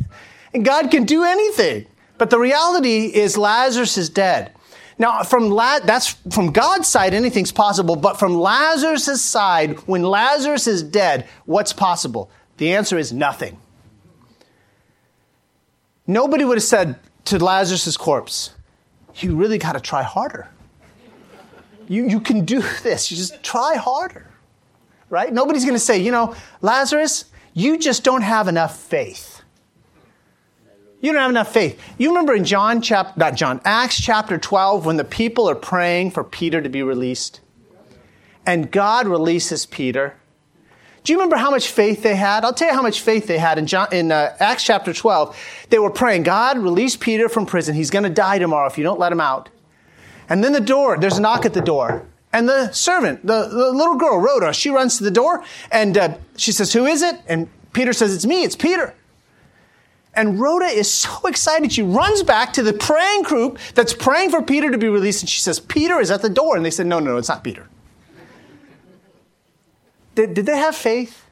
[0.53, 1.87] And God can do anything.
[2.19, 4.53] But the reality is Lazarus is dead.
[5.01, 7.97] Now, from La- that's from God's side, anything's possible.
[7.97, 12.31] But from Lazarus' side, when Lazarus is dead, what's possible?
[12.59, 13.59] The answer is nothing.
[16.07, 18.51] Nobody would have said to Lazarus' corpse,
[19.15, 20.51] You really got to try harder.
[21.89, 23.11] You, you can do this.
[23.11, 24.27] You just try harder.
[25.09, 25.33] Right?
[25.33, 29.40] Nobody's going to say, You know, Lazarus, you just don't have enough faith.
[31.01, 31.81] You don't have enough faith.
[31.97, 36.11] You remember in John chapter, not John, Acts chapter 12, when the people are praying
[36.11, 37.41] for Peter to be released?
[38.45, 40.15] And God releases Peter.
[41.03, 42.45] Do you remember how much faith they had?
[42.45, 45.39] I'll tell you how much faith they had in, John, in uh, Acts chapter 12.
[45.71, 47.75] They were praying, God, release Peter from prison.
[47.75, 49.49] He's going to die tomorrow if you don't let him out.
[50.29, 52.07] And then the door, there's a knock at the door.
[52.33, 56.19] And the servant, the, the little girl, Rhoda, she runs to the door and uh,
[56.37, 57.17] she says, Who is it?
[57.27, 58.95] And Peter says, It's me, it's Peter.
[60.15, 61.73] And Rhoda is so excited.
[61.73, 65.23] She runs back to the praying group that's praying for Peter to be released.
[65.23, 66.57] And she says, Peter is at the door.
[66.57, 67.69] And they said, No, no, no, it's not Peter.
[70.15, 71.25] Did, did they have faith?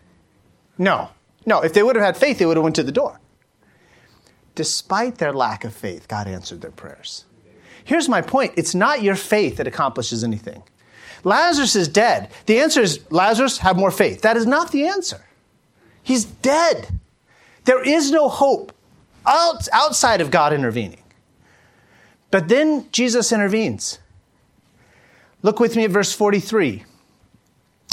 [0.79, 1.11] No.
[1.45, 3.21] No, if they would have had faith, they would have went to the door.
[4.55, 7.25] Despite their lack of faith, God answered their prayers.
[7.85, 8.53] Here's my point.
[8.57, 10.63] It's not your faith that accomplishes anything.
[11.25, 12.31] Lazarus is dead.
[12.47, 14.23] The answer is Lazarus, have more faith.
[14.23, 15.25] That is not the answer.
[16.03, 16.98] He's dead.
[17.69, 18.73] There is no hope
[19.27, 21.03] outside of God intervening.
[22.31, 23.99] But then Jesus intervenes.
[25.43, 26.87] Look with me at verse 43.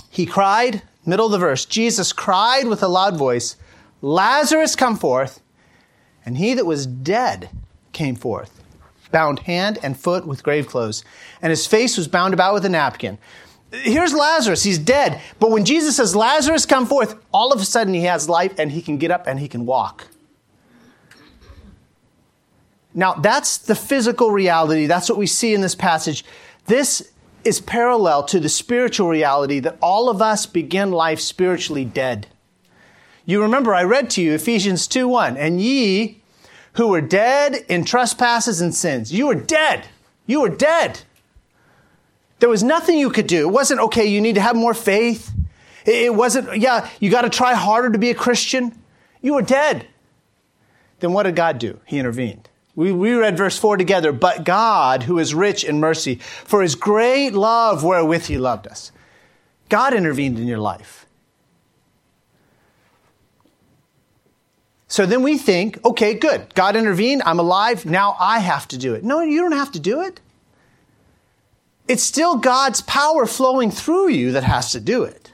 [0.10, 3.58] He cried, middle of the verse, Jesus cried with a loud voice,
[4.02, 5.42] Lazarus, come forth.
[6.26, 7.50] And he that was dead
[7.92, 8.64] came forth,
[9.12, 11.04] bound hand and foot with grave clothes,
[11.42, 13.18] and his face was bound about with a napkin.
[13.84, 14.64] Here's Lazarus.
[14.64, 15.22] He's dead.
[15.40, 18.72] But when Jesus says, Lazarus, come forth, all of a sudden he has life and
[18.72, 20.08] he can get up and he can walk.
[22.94, 24.86] Now, that's the physical reality.
[24.86, 26.24] That's what we see in this passage.
[26.68, 27.12] This
[27.44, 32.28] is parallel to the spiritual reality that all of us begin life spiritually dead.
[33.26, 36.22] You remember I read to you Ephesians 2 1, and ye
[36.74, 39.12] who were dead in trespasses and sins.
[39.12, 39.88] You were dead.
[40.26, 41.02] You were dead.
[42.40, 43.48] There was nothing you could do.
[43.48, 45.32] It wasn't, okay, you need to have more faith.
[45.86, 48.78] It wasn't, yeah, you got to try harder to be a Christian.
[49.22, 49.88] You were dead.
[51.00, 51.80] Then what did God do?
[51.86, 52.50] He intervened.
[52.76, 54.12] We, we read verse 4 together.
[54.12, 58.92] But God, who is rich in mercy, for his great love wherewith he loved us.
[59.70, 61.06] God intervened in your life.
[64.88, 66.54] So then we think, okay, good.
[66.54, 67.24] God intervened.
[67.26, 67.86] I'm alive.
[67.86, 69.04] Now I have to do it.
[69.04, 70.22] No, you don't have to do it.
[71.88, 75.32] It's still God's power flowing through you that has to do it.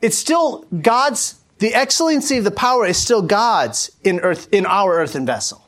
[0.00, 4.98] It's still God's, the excellency of the power is still God's in earth, in our
[4.98, 5.66] earthen vessel.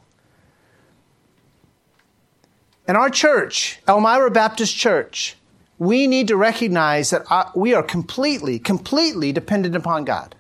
[2.89, 5.37] In our church, Elmira Baptist Church,
[5.79, 10.35] we need to recognize that uh, we are completely, completely dependent upon God.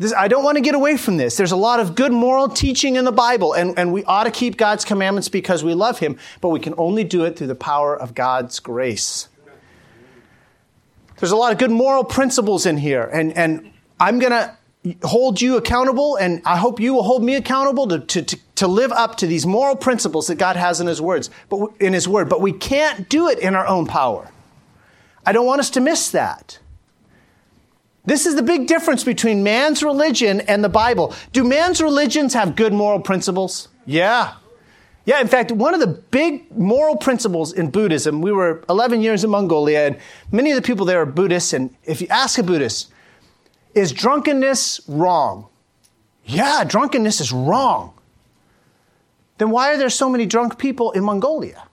[0.00, 1.36] This, I don't want to get away from this.
[1.36, 4.30] There's a lot of good moral teaching in the Bible, and, and we ought to
[4.30, 7.54] keep God's commandments because we love Him, but we can only do it through the
[7.54, 9.28] power of God's grace.
[11.18, 14.56] There's a lot of good moral principles in here, and, and I'm going to
[15.06, 18.68] hold you accountable, and I hope you will hold me accountable to, to, to, to
[18.68, 22.08] live up to these moral principles that God has in His words, but in His
[22.08, 22.30] Word.
[22.30, 24.30] But we can't do it in our own power.
[25.26, 26.58] I don't want us to miss that.
[28.04, 31.14] This is the big difference between man's religion and the Bible.
[31.32, 33.68] Do man's religions have good moral principles?
[33.84, 34.34] Yeah.
[35.04, 39.24] Yeah, in fact, one of the big moral principles in Buddhism, we were 11 years
[39.24, 39.98] in Mongolia, and
[40.30, 42.92] many of the people there are Buddhists, and if you ask a Buddhist,
[43.74, 45.48] is drunkenness wrong?
[46.24, 47.94] Yeah, drunkenness is wrong.
[49.38, 51.66] Then why are there so many drunk people in Mongolia?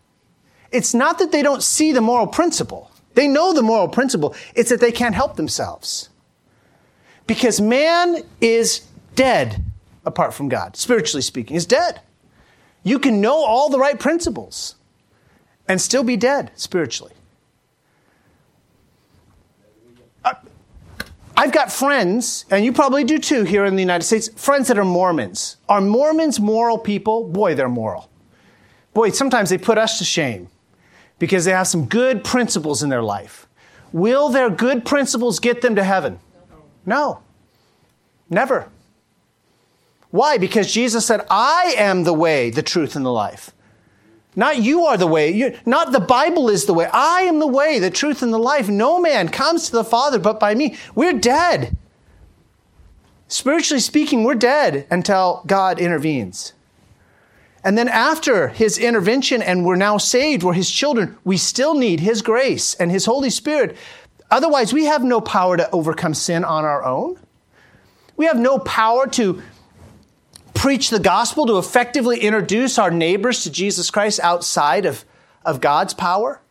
[0.72, 2.92] It's not that they don't see the moral principle.
[3.14, 4.36] They know the moral principle.
[4.56, 6.10] It's that they can't help themselves.
[7.28, 9.64] Because man is dead
[10.06, 12.02] apart from God, spiritually speaking, is dead.
[12.84, 14.76] You can know all the right principles
[15.68, 17.12] and still be dead spiritually.
[20.24, 20.34] Uh,
[21.36, 24.80] I've got friends, and you probably do too here in the United States, friends that
[24.80, 25.58] are Mormons.
[25.68, 27.28] Are Mormons moral people?
[27.28, 28.10] Boy, they're moral.
[28.94, 30.48] Boy, sometimes they put us to shame
[31.20, 33.48] because they have some good principles in their life.
[33.92, 36.20] Will their good principles get them to heaven?
[36.88, 37.20] No,
[38.30, 38.70] never.
[40.10, 40.38] Why?
[40.38, 43.52] Because Jesus said, I am the way, the truth, and the life.
[44.38, 45.32] Not you are the way.
[45.32, 46.86] You, not the Bible is the way.
[46.86, 48.70] I am the way, the truth, and the life.
[48.70, 50.78] No man comes to the Father but by me.
[50.96, 51.76] We're dead.
[53.28, 56.54] Spiritually speaking, we're dead until God intervenes.
[57.64, 62.00] And then after his intervention and we're now saved, we're his children, we still need
[62.00, 63.76] his grace and his Holy Spirit.
[64.30, 67.18] Otherwise, we have no power to overcome sin on our own.
[68.18, 69.42] We have no power to
[70.54, 75.06] preach the gospel, to effectively introduce our neighbors to Jesus Christ outside of,
[75.46, 76.42] of God's power.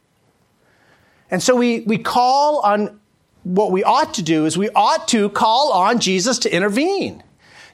[1.31, 3.01] And so we, we call on
[3.43, 7.23] what we ought to do is we ought to call on Jesus to intervene.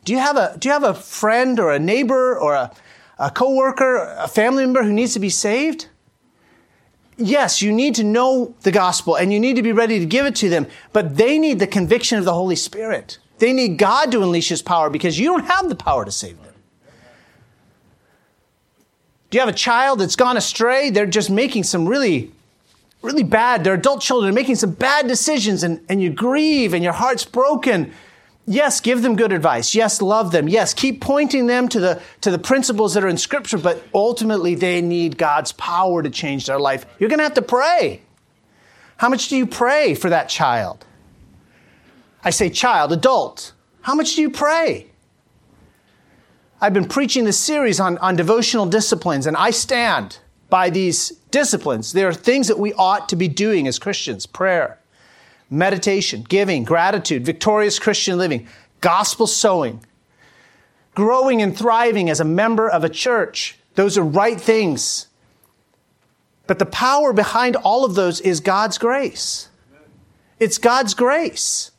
[0.05, 2.75] Do you have a, do you have a friend or a neighbor or a,
[3.19, 5.87] a coworker, a family member who needs to be saved?
[7.17, 10.27] Yes, you need to know the gospel and you need to be ready to give
[10.27, 13.19] it to them, but they need the conviction of the Holy Spirit.
[13.39, 16.43] They need God to unleash His power because you don't have the power to save
[16.43, 16.55] them.
[19.31, 20.91] Do you have a child that's gone astray?
[20.91, 22.31] They're just making some really,
[23.01, 26.93] really bad, they're adult children making some bad decisions and, and you grieve and your
[26.93, 27.93] heart's broken.
[28.45, 29.75] Yes, give them good advice.
[29.75, 30.49] Yes, love them.
[30.49, 34.57] Yes, keep pointing them to the, to the principles that are in Scripture, but ultimately
[34.57, 36.85] they need God's power to change their life.
[36.99, 38.03] You're going to have to pray.
[38.97, 40.85] How much do you pray for that child?
[42.25, 43.53] I say child, adult.
[43.83, 44.89] How much do you pray?
[46.61, 51.93] I've been preaching this series on, on devotional disciplines, and I stand by these disciplines.
[51.93, 54.79] There are things that we ought to be doing as Christians prayer,
[55.53, 58.49] meditation, giving, gratitude, victorious Christian living,
[58.81, 59.85] gospel sowing,
[60.95, 63.59] growing and thriving as a member of a church.
[63.75, 65.07] Those are right things.
[66.47, 69.49] But the power behind all of those is God's grace.
[70.41, 71.71] It's God's grace.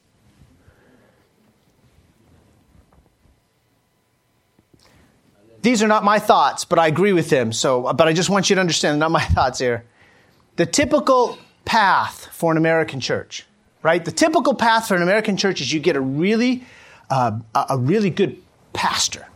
[5.62, 7.54] These are not my thoughts, but I agree with them.
[7.54, 9.86] So, but I just want you to understand, not my thoughts here.
[10.58, 13.46] The typical path for an American church,
[13.84, 14.04] right?
[14.04, 16.64] The typical path for an American church is you get a really,
[17.10, 18.42] uh, a really good
[18.72, 19.28] pastor.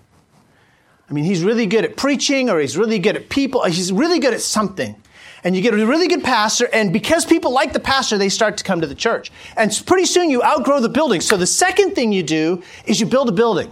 [1.09, 3.63] I mean, he's really good at preaching, or he's really good at people.
[3.65, 5.01] He's really good at something.
[5.43, 8.57] And you get a really good pastor, and because people like the pastor, they start
[8.57, 9.31] to come to the church.
[9.55, 11.21] And pretty soon you outgrow the building.
[11.21, 13.71] So the second thing you do is you build a building.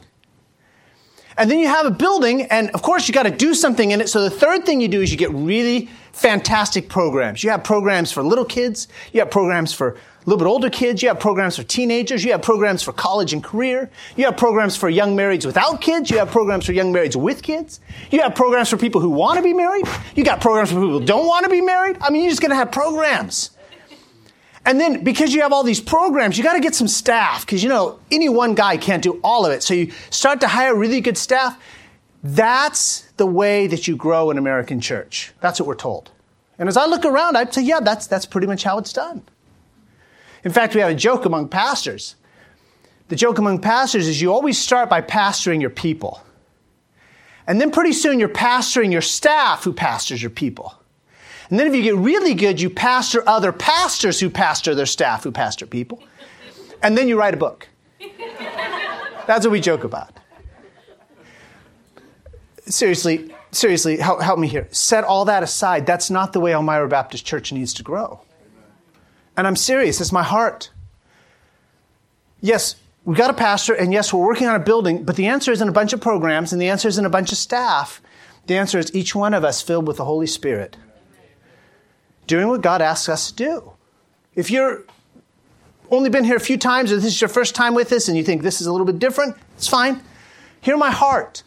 [1.38, 4.00] And then you have a building, and of course, you got to do something in
[4.00, 4.08] it.
[4.08, 7.44] So the third thing you do is you get really fantastic programs.
[7.44, 11.04] You have programs for little kids, you have programs for a little bit older kids,
[11.04, 14.76] you have programs for teenagers, you have programs for college and career, you have programs
[14.76, 18.34] for young marrieds without kids, you have programs for young marrieds with kids, you have
[18.34, 19.86] programs for people who want to be married,
[20.16, 21.98] you got programs for people who don't want to be married.
[22.02, 23.52] I mean, you're just going to have programs.
[24.66, 27.62] And then because you have all these programs, you got to get some staff because
[27.62, 29.62] you know any one guy can't do all of it.
[29.62, 31.62] So you start to hire really good staff.
[32.24, 35.34] That's the way that you grow an American church.
[35.40, 36.10] That's what we're told.
[36.58, 39.22] And as I look around, I'd say, yeah, that's, that's pretty much how it's done.
[40.46, 42.16] In fact, we have a joke among pastors.
[43.10, 46.22] The joke among pastors is you always start by pastoring your people.
[47.48, 50.74] And then pretty soon you're pastoring your staff who pastors your people.
[51.50, 55.24] And then if you get really good, you pastor other pastors who pastor their staff
[55.24, 56.02] who pastor people.
[56.82, 57.68] And then you write a book.
[59.28, 60.12] That's what we joke about.
[62.68, 64.68] Seriously, seriously, help, help me here.
[64.72, 65.86] Set all that aside.
[65.86, 68.22] That's not the way Elmira Baptist Church needs to grow.
[69.38, 70.72] And I'm serious, it's my heart.
[72.42, 75.52] Yes, we've got a pastor, and yes, we're working on a building, but the answer
[75.52, 78.02] isn't a bunch of programs, and the answer isn't a bunch of staff.
[78.48, 80.78] The answer is each one of us filled with the Holy Spirit
[82.28, 83.72] doing what God asks us to do.
[84.36, 84.84] If you're
[85.92, 88.18] only been here a few times or this is your first time with us and
[88.18, 90.02] you think this is a little bit different, it's fine.
[90.62, 91.44] Hear my heart.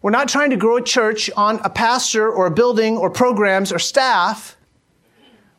[0.00, 3.72] We're not trying to grow a church on a pastor or a building or programs
[3.72, 4.56] or staff.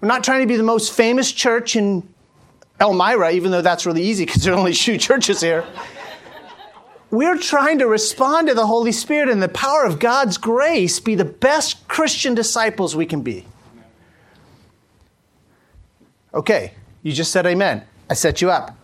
[0.04, 2.06] We're not trying to be the most famous church in
[2.82, 5.64] Elmira, even though that's really easy because there are only two churches here.
[7.10, 11.16] We're trying to respond to the Holy Spirit and the power of God's grace, be
[11.16, 13.46] the best Christian disciples we can be.
[16.34, 17.86] Okay, you just said amen.
[18.10, 18.76] I set you up.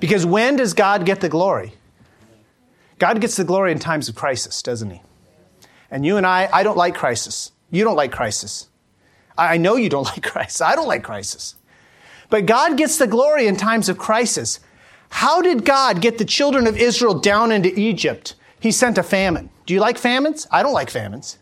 [0.00, 1.74] Because when does God get the glory?
[2.98, 5.00] God gets the glory in times of crisis, doesn't he?
[5.92, 7.52] And you and I, I don't like crisis.
[7.70, 8.66] You don't like crisis.
[9.36, 10.60] I know you don't like crisis.
[10.60, 11.54] I don't like crisis.
[12.30, 14.60] But God gets the glory in times of crisis.
[15.10, 18.34] How did God get the children of Israel down into Egypt?
[18.58, 19.50] He sent a famine.
[19.66, 20.46] Do you like famines?
[20.50, 21.38] I don't like famines.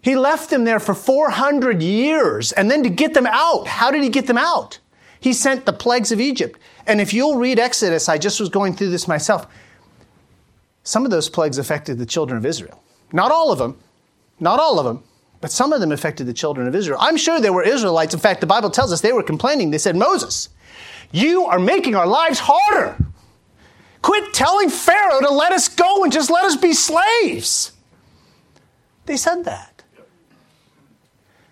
[0.00, 2.52] He left them there for 400 years.
[2.52, 4.78] And then to get them out, how did he get them out?
[5.20, 6.58] He sent the plagues of Egypt.
[6.86, 9.46] And if you'll read Exodus, I just was going through this myself.
[10.84, 12.82] Some of those plagues affected the children of Israel.
[13.12, 13.78] Not all of them,
[14.40, 15.02] not all of them,
[15.40, 16.98] but some of them affected the children of Israel.
[17.00, 18.14] I'm sure there were Israelites.
[18.14, 19.70] In fact, the Bible tells us they were complaining.
[19.70, 20.48] They said, Moses,
[21.12, 22.96] you are making our lives harder.
[24.02, 27.72] Quit telling Pharaoh to let us go and just let us be slaves.
[29.06, 29.82] They said that.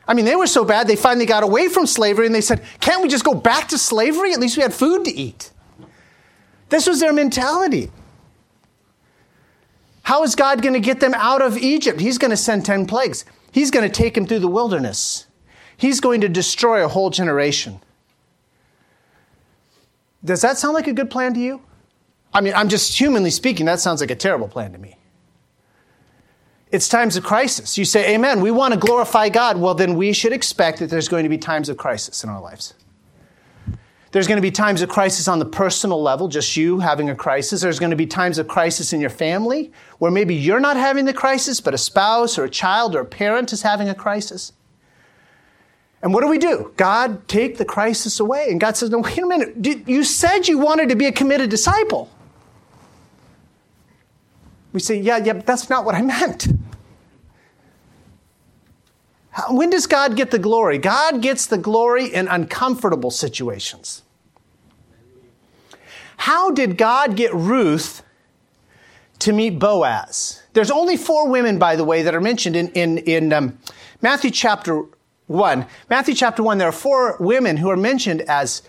[0.09, 2.63] I mean, they were so bad, they finally got away from slavery and they said,
[2.81, 4.33] Can't we just go back to slavery?
[4.33, 5.51] At least we had food to eat.
[6.69, 7.91] This was their mentality.
[10.03, 12.01] How is God going to get them out of Egypt?
[12.01, 13.25] He's going to send 10 plagues.
[13.57, 15.29] He's going to take him through the wilderness.
[15.79, 17.81] He's going to destroy a whole generation.
[20.23, 21.63] Does that sound like a good plan to you?
[22.35, 24.99] I mean, I'm just humanly speaking, that sounds like a terrible plan to me.
[26.71, 27.79] It's times of crisis.
[27.79, 29.57] You say, Amen, we want to glorify God.
[29.57, 32.43] Well, then we should expect that there's going to be times of crisis in our
[32.43, 32.75] lives.
[34.17, 37.15] There's going to be times of crisis on the personal level, just you having a
[37.15, 37.61] crisis.
[37.61, 41.05] There's going to be times of crisis in your family where maybe you're not having
[41.05, 44.55] the crisis, but a spouse or a child or a parent is having a crisis.
[46.01, 46.73] And what do we do?
[46.79, 48.47] God take the crisis away.
[48.49, 49.87] And God says, No, wait a minute.
[49.87, 52.09] You said you wanted to be a committed disciple.
[54.73, 56.49] We say, Yeah, yeah, but that's not what I meant.
[59.51, 60.79] When does God get the glory?
[60.79, 64.05] God gets the glory in uncomfortable situations.
[66.17, 68.03] How did God get Ruth
[69.21, 70.43] to meet Boaz?
[70.53, 73.59] There's only four women, by the way, that are mentioned in, in, in um,
[74.03, 74.85] Matthew chapter
[75.27, 75.67] 1.
[75.91, 78.63] Matthew chapter 1, there are four women who are mentioned as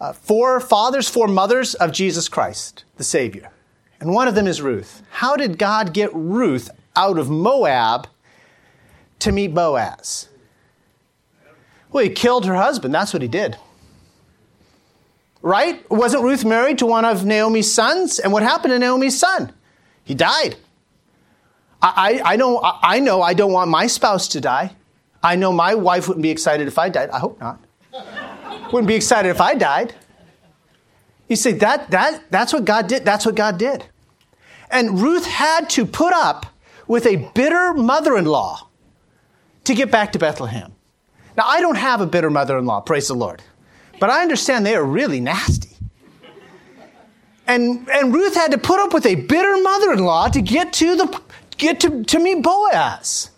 [0.00, 3.50] uh, four fathers, four mothers of Jesus Christ, the Savior.
[4.00, 5.02] And one of them is Ruth.
[5.10, 8.08] How did God get Ruth out of Moab
[9.20, 10.28] to meet Boaz?
[11.90, 12.94] Well, he killed her husband.
[12.94, 13.56] That's what he did.
[15.42, 15.88] Right?
[15.90, 18.18] Wasn't Ruth married to one of Naomi's sons?
[18.18, 19.52] And what happened to Naomi's son?
[20.02, 20.56] He died.
[21.82, 24.74] I, I, I, know, I know I don't want my spouse to die.
[25.22, 27.10] I know my wife wouldn't be excited if I died.
[27.10, 27.60] I hope not.
[28.72, 29.94] wouldn't be excited if I died.
[31.28, 33.04] You see, that, that, that's what God did.
[33.04, 33.84] That's what God did.
[34.70, 36.46] And Ruth had to put up
[36.86, 38.68] with a bitter mother in law
[39.64, 40.72] to get back to Bethlehem.
[41.36, 43.42] Now, I don't have a bitter mother in law, praise the Lord.
[43.98, 45.70] But I understand they are really nasty.
[47.46, 50.72] And, and Ruth had to put up with a bitter mother in law to get
[50.74, 51.20] to the
[51.56, 53.30] get to, to meet Boaz.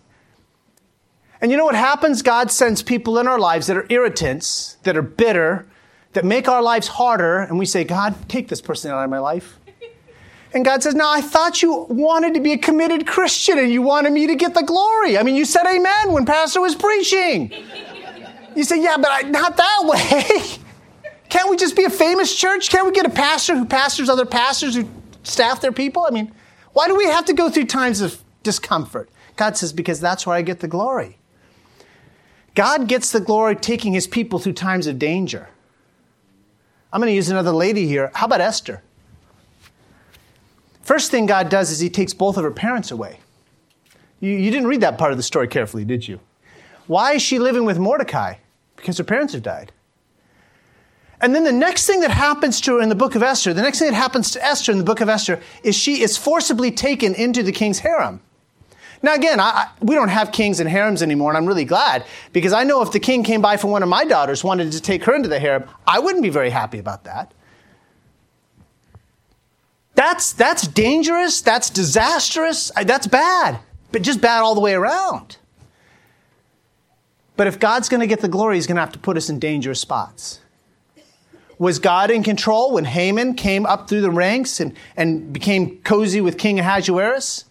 [1.41, 2.23] And you know what happens?
[2.23, 5.67] God sends people in our lives that are irritants, that are bitter,
[6.15, 9.19] that make our lives harder, and we say, God, take this person out of my
[9.19, 9.59] life.
[10.53, 13.83] And God says, Now I thought you wanted to be a committed Christian and you
[13.83, 15.19] wanted me to get the glory.
[15.19, 17.53] I mean, you said amen when Pastor was preaching.
[18.59, 20.59] You say, Yeah, but I, not that way.
[21.29, 22.71] Can't we just be a famous church?
[22.71, 24.89] Can't we get a pastor who pastors other pastors who
[25.23, 26.05] staff their people?
[26.09, 26.33] I mean,
[26.73, 29.11] why do we have to go through times of discomfort?
[29.37, 31.19] God says, Because that's where I get the glory.
[32.57, 35.51] God gets the glory taking his people through times of danger.
[36.93, 38.11] I'm going to use another lady here.
[38.13, 38.83] How about Esther?
[40.83, 43.21] First thing God does is he takes both of her parents away.
[44.19, 46.19] You, you didn't read that part of the story carefully, did you?
[46.89, 48.35] Why is she living with Mordecai?
[48.79, 49.73] Because her parents have died.
[51.21, 53.63] And then the next thing that happens to her in the book of Esther, the
[53.63, 56.71] next thing that happens to Esther in the book of Esther, is she is forcibly
[56.71, 58.21] taken into the king's harem.
[59.03, 62.05] Now, again, I, I, we don't have kings and harems anymore, and I'm really glad
[62.33, 64.81] because I know if the king came by for one of my daughters, wanted to
[64.81, 67.33] take her into the harem, I wouldn't be very happy about that.
[69.95, 71.41] That's, that's dangerous.
[71.41, 72.71] That's disastrous.
[72.85, 73.59] That's bad,
[73.91, 75.37] but just bad all the way around.
[77.39, 79.31] But if God's going to get the glory, he's going to have to put us
[79.31, 80.41] in dangerous spots.
[81.57, 86.21] Was God in control when Haman came up through the ranks and, and became cozy
[86.21, 87.45] with King Ahasuerus?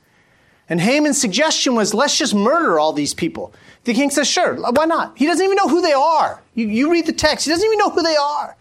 [0.67, 3.53] And Haman's suggestion was, let's just murder all these people.
[3.85, 5.17] The king says, sure, why not?
[5.17, 6.43] He doesn't even know who they are.
[6.53, 8.57] You, you read the text, he doesn't even know who they are.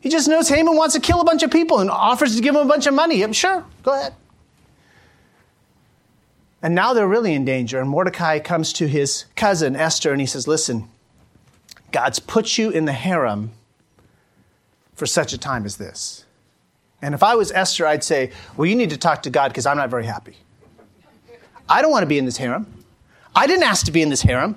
[0.00, 2.56] He just knows Haman wants to kill a bunch of people and offers to give
[2.56, 3.22] him a bunch of money.
[3.22, 4.14] I'm sure, go ahead.
[6.64, 7.78] And now they're really in danger.
[7.78, 10.88] And Mordecai comes to his cousin Esther and he says, Listen,
[11.92, 13.52] God's put you in the harem
[14.94, 16.24] for such a time as this.
[17.02, 19.66] And if I was Esther, I'd say, Well, you need to talk to God because
[19.66, 20.36] I'm not very happy.
[21.68, 22.66] I don't want to be in this harem.
[23.36, 24.56] I didn't ask to be in this harem.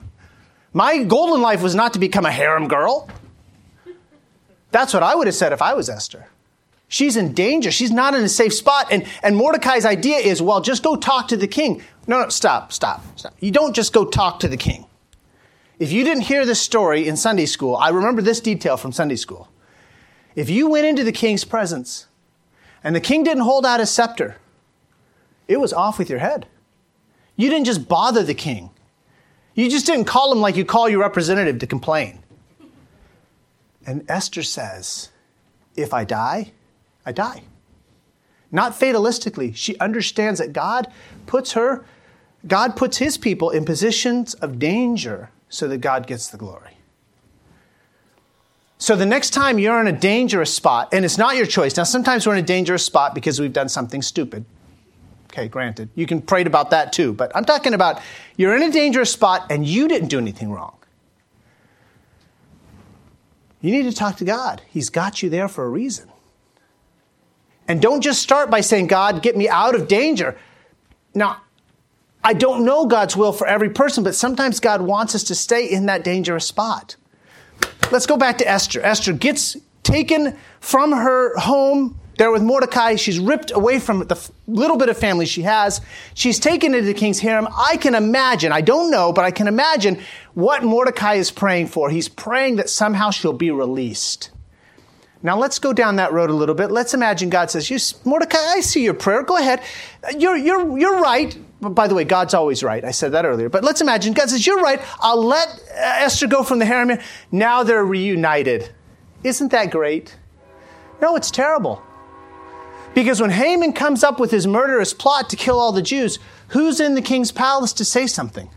[0.71, 3.09] My goal in life was not to become a harem girl.
[4.71, 6.27] That's what I would have said if I was Esther.
[6.87, 7.69] She's in danger.
[7.71, 8.87] She's not in a safe spot.
[8.91, 11.83] And, and Mordecai's idea is, well, just go talk to the king.
[12.07, 13.33] No, no, stop, stop, stop.
[13.39, 14.85] You don't just go talk to the king.
[15.79, 19.17] If you didn't hear this story in Sunday school, I remember this detail from Sunday
[19.17, 19.49] school.
[20.35, 22.07] If you went into the king's presence
[22.83, 24.37] and the king didn't hold out his scepter,
[25.47, 26.47] it was off with your head.
[27.35, 28.71] You didn't just bother the king.
[29.53, 32.19] You just didn't call him like you call your representative to complain.
[33.85, 35.09] And Esther says,
[35.75, 36.51] If I die,
[37.07, 37.41] I die.
[38.51, 39.55] Not fatalistically.
[39.55, 40.91] She understands that God
[41.25, 41.85] puts her,
[42.45, 46.77] God puts his people in positions of danger so that God gets the glory.
[48.77, 51.77] So the next time you're in a dangerous spot, and it's not your choice.
[51.77, 54.45] Now, sometimes we're in a dangerous spot because we've done something stupid.
[55.31, 55.89] Okay, granted.
[55.95, 57.13] You can pray about that too.
[57.13, 58.01] But I'm talking about
[58.35, 60.75] you're in a dangerous spot and you didn't do anything wrong.
[63.61, 64.61] You need to talk to God.
[64.67, 66.09] He's got you there for a reason.
[67.67, 70.37] And don't just start by saying, God, get me out of danger.
[71.13, 71.41] Now,
[72.23, 75.65] I don't know God's will for every person, but sometimes God wants us to stay
[75.65, 76.95] in that dangerous spot.
[77.91, 78.81] Let's go back to Esther.
[78.81, 82.95] Esther gets taken from her home there with Mordecai.
[82.95, 85.81] She's ripped away from the little bit of family she has.
[86.13, 87.47] She's taken into the king's harem.
[87.55, 90.01] I can imagine, I don't know, but I can imagine
[90.33, 91.89] what Mordecai is praying for.
[91.89, 94.31] He's praying that somehow she'll be released.
[95.23, 96.71] Now let's go down that road a little bit.
[96.71, 99.23] Let's imagine God says, you, Mordecai, I see your prayer.
[99.23, 99.61] Go ahead.
[100.17, 101.37] You're, you're, you're right.
[101.59, 102.83] By the way, God's always right.
[102.83, 103.49] I said that earlier.
[103.49, 104.79] But let's imagine God says, You're right.
[104.99, 106.99] I'll let uh, Esther go from the harem.
[107.31, 108.69] Now they're reunited.
[109.23, 110.15] Isn't that great?
[111.01, 111.81] No, it's terrible.
[112.93, 116.79] Because when Haman comes up with his murderous plot to kill all the Jews, who's
[116.79, 118.49] in the king's palace to say something?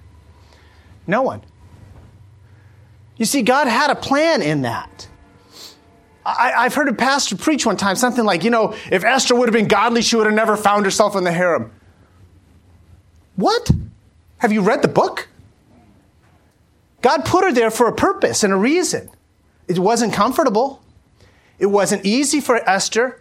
[1.06, 1.42] No one.
[3.16, 5.09] You see, God had a plan in that.
[6.24, 9.48] I, have heard a pastor preach one time something like, you know, if Esther would
[9.48, 11.72] have been godly, she would have never found herself in the harem.
[13.36, 13.70] What?
[14.38, 15.28] Have you read the book?
[17.00, 19.10] God put her there for a purpose and a reason.
[19.66, 20.82] It wasn't comfortable.
[21.58, 23.20] It wasn't easy for Esther.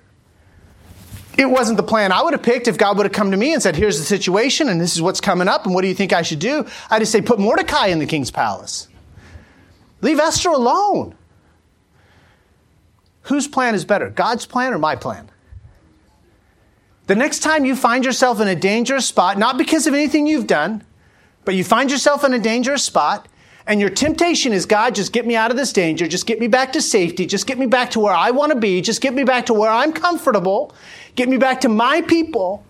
[1.37, 3.53] It wasn't the plan I would have picked if God would have come to me
[3.53, 5.93] and said, Here's the situation, and this is what's coming up, and what do you
[5.93, 6.65] think I should do?
[6.89, 8.89] I'd just say, Put Mordecai in the king's palace.
[10.01, 11.15] Leave Esther alone.
[13.29, 15.29] Whose plan is better, God's plan or my plan?
[17.05, 20.47] The next time you find yourself in a dangerous spot, not because of anything you've
[20.47, 20.83] done,
[21.45, 23.27] but you find yourself in a dangerous spot,
[23.67, 26.47] and your temptation is, God, just get me out of this danger, just get me
[26.47, 29.13] back to safety, just get me back to where I want to be, just get
[29.13, 30.73] me back to where I'm comfortable,
[31.13, 32.65] get me back to my people.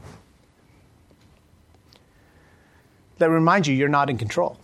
[3.19, 4.59] That remind you you're not in control.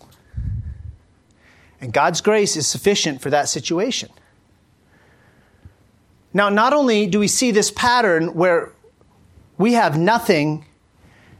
[1.79, 4.09] And God's grace is sufficient for that situation.
[6.35, 8.73] Now, not only do we see this pattern where
[9.57, 10.65] we have nothing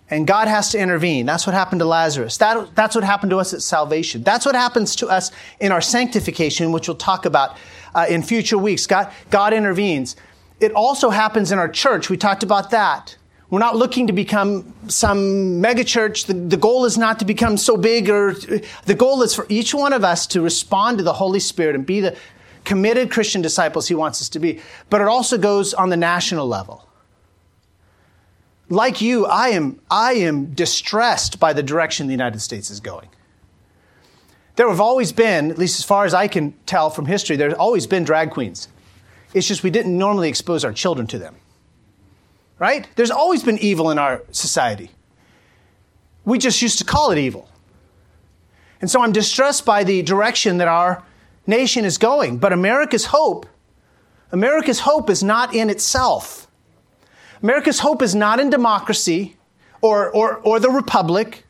[0.09, 1.25] and God has to intervene.
[1.25, 2.37] That's what happened to Lazarus.
[2.37, 4.23] That, that's what happened to us at salvation.
[4.23, 7.57] That's what happens to us in our sanctification, which we'll talk about
[7.93, 8.87] uh, in future weeks.
[8.87, 10.15] God, God intervenes.
[10.61, 12.09] It also happens in our church.
[12.09, 13.17] We talked about that.
[13.49, 16.27] We're not looking to become some megachurch.
[16.27, 18.33] The, the goal is not to become so big or
[18.85, 21.85] the goal is for each one of us to respond to the Holy Spirit and
[21.85, 22.15] be the
[22.65, 24.59] committed Christian disciples he wants us to be.
[24.89, 26.85] But it also goes on the national level
[28.69, 33.09] like you, I am, I am distressed by the direction the United States is going.
[34.55, 37.53] There have always been, at least as far as I can tell from history, there's
[37.53, 38.69] always been drag queens.
[39.33, 41.35] It's just we didn't normally expose our children to them.
[42.57, 42.87] Right?
[42.95, 44.91] There's always been evil in our society.
[46.23, 47.49] We just used to call it evil.
[48.79, 51.03] And so I'm distressed by the direction that our
[51.47, 52.37] nation is going.
[52.37, 53.45] But America's hope,
[54.31, 56.47] America's hope is not in itself.
[57.41, 59.37] America's hope is not in democracy
[59.81, 61.45] or, or, or the republic.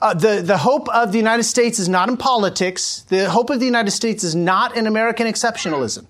[0.00, 3.04] Uh, the, the hope of the United States is not in politics.
[3.08, 6.06] The hope of the United States is not in American exceptionalism.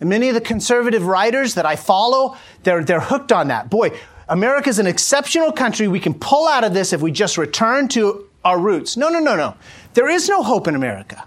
[0.00, 3.68] And many of the conservative writers that I follow, they're, they're hooked on that.
[3.68, 3.98] Boy,
[4.28, 5.88] America's an exceptional country.
[5.88, 8.96] We can pull out of this if we just return to our roots.
[8.96, 9.56] No, no, no, no.
[9.94, 11.26] There is no hope in America.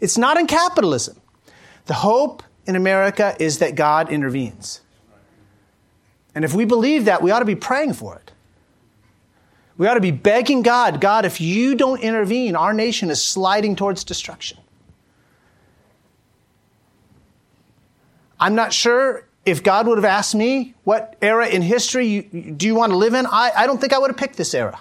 [0.00, 1.20] It's not in capitalism.
[1.86, 4.80] The hope in America is that God intervenes.
[6.34, 8.32] And if we believe that, we ought to be praying for it.
[9.76, 13.74] We ought to be begging God, God, if you don't intervene, our nation is sliding
[13.74, 14.58] towards destruction.
[18.38, 22.66] I'm not sure if God would have asked me what era in history you, do
[22.66, 23.26] you want to live in.
[23.26, 24.80] I, I don't think I would have picked this era.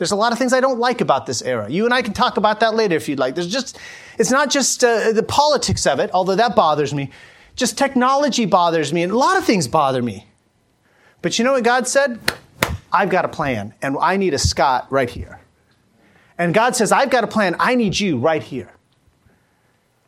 [0.00, 1.68] There's a lot of things I don't like about this era.
[1.68, 3.34] You and I can talk about that later if you'd like.
[3.34, 3.78] There's just,
[4.18, 7.10] it's not just uh, the politics of it, although that bothers me.
[7.54, 10.26] Just technology bothers me, and a lot of things bother me.
[11.20, 12.18] But you know what God said?
[12.90, 15.38] I've got a plan, and I need a Scott right here.
[16.38, 18.72] And God says, I've got a plan, I need you right here.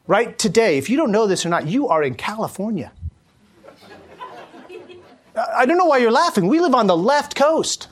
[0.07, 2.93] Right today, if you don't know this or not, you are in California.
[5.36, 6.49] I don't know why you're laughing.
[6.49, 7.88] We live on the left coast.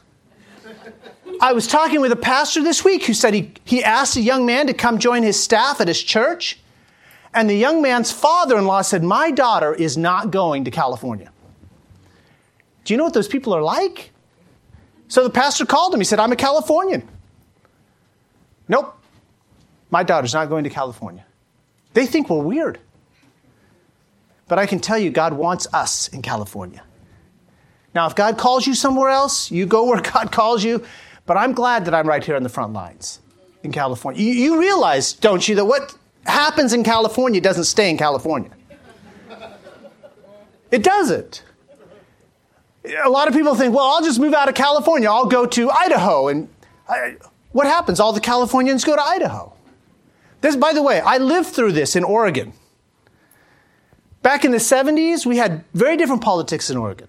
[1.41, 4.45] I was talking with a pastor this week who said he, he asked a young
[4.45, 6.59] man to come join his staff at his church.
[7.33, 11.33] And the young man's father in law said, My daughter is not going to California.
[12.85, 14.13] Do you know what those people are like?
[15.09, 16.01] So the pastor called him.
[16.01, 17.09] He said, I'm a Californian.
[18.69, 18.97] Nope.
[19.91, 21.25] My daughter's not going to California.
[21.95, 22.79] They think we're weird.
[24.47, 26.83] But I can tell you, God wants us in California.
[27.95, 30.85] Now, if God calls you somewhere else, you go where God calls you.
[31.27, 33.21] But I'm glad that I'm right here on the front lines
[33.63, 34.23] in California.
[34.23, 35.95] You, you realize, don't you, that what
[36.27, 38.51] happens in California doesn't stay in California?
[40.71, 41.43] It doesn't.
[43.05, 45.11] A lot of people think, well, I'll just move out of California.
[45.11, 46.29] I'll go to Idaho.
[46.29, 46.49] And
[46.89, 47.17] I,
[47.53, 48.01] what happens?
[48.01, 49.53] All the Californians go to Idaho.
[50.41, 52.53] This, by the way, I lived through this in Oregon.
[54.23, 57.09] Back in the 70s, we had very different politics in Oregon.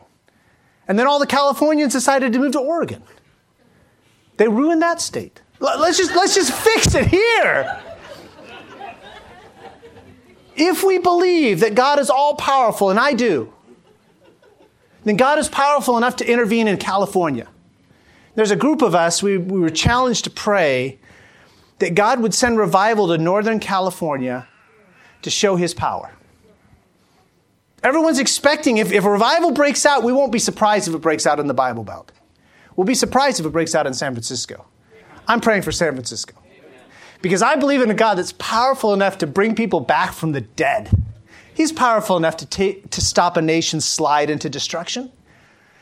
[0.87, 3.03] And then all the Californians decided to move to Oregon.
[4.41, 5.39] They ruined that state.
[5.59, 7.79] Let's just, let's just fix it here.
[10.55, 13.53] If we believe that God is all powerful, and I do,
[15.03, 17.49] then God is powerful enough to intervene in California.
[18.33, 20.97] There's a group of us, we, we were challenged to pray
[21.77, 24.47] that God would send revival to Northern California
[25.21, 26.15] to show his power.
[27.83, 31.27] Everyone's expecting, if, if a revival breaks out, we won't be surprised if it breaks
[31.27, 32.11] out in the Bible Belt.
[32.75, 34.65] We'll be surprised if it breaks out in San Francisco.
[35.27, 36.35] I'm praying for San Francisco.
[37.21, 40.41] Because I believe in a God that's powerful enough to bring people back from the
[40.41, 40.89] dead.
[41.53, 45.11] He's powerful enough to, take, to stop a nation's slide into destruction.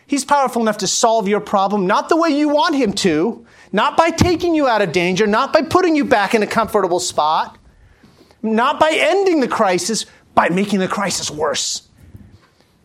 [0.06, 3.96] He's powerful enough to solve your problem, not the way you want him to, not
[3.96, 7.58] by taking you out of danger, not by putting you back in a comfortable spot,
[8.42, 11.88] not by ending the crisis, by making the crisis worse.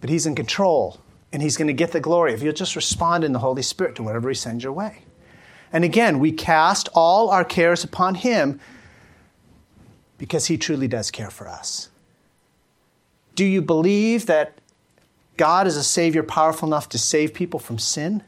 [0.00, 1.00] But he's in control,
[1.34, 3.96] and he's going to get the glory if you'll just respond in the Holy Spirit
[3.96, 5.02] to whatever he sends your way.
[5.72, 8.60] And again, we cast all our cares upon him
[10.16, 11.90] because he truly does care for us.
[13.34, 14.60] Do you believe that
[15.36, 18.22] God is a Savior powerful enough to save people from sin?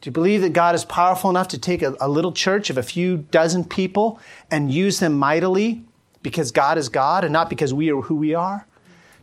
[0.00, 2.78] Do you believe that God is powerful enough to take a, a, little church of
[2.78, 4.18] a few dozen people
[4.50, 5.84] and use them mightily
[6.22, 8.66] because God is God and not because we are who we are?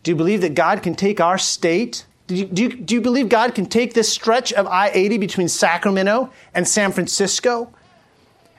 [0.03, 2.05] Do you believe that God can take our state?
[2.28, 5.17] Do you, do you, do you believe God can take this stretch of I 80
[5.17, 7.73] between Sacramento and San Francisco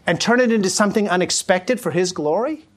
[0.06, 2.67] and turn it into something unexpected for His glory?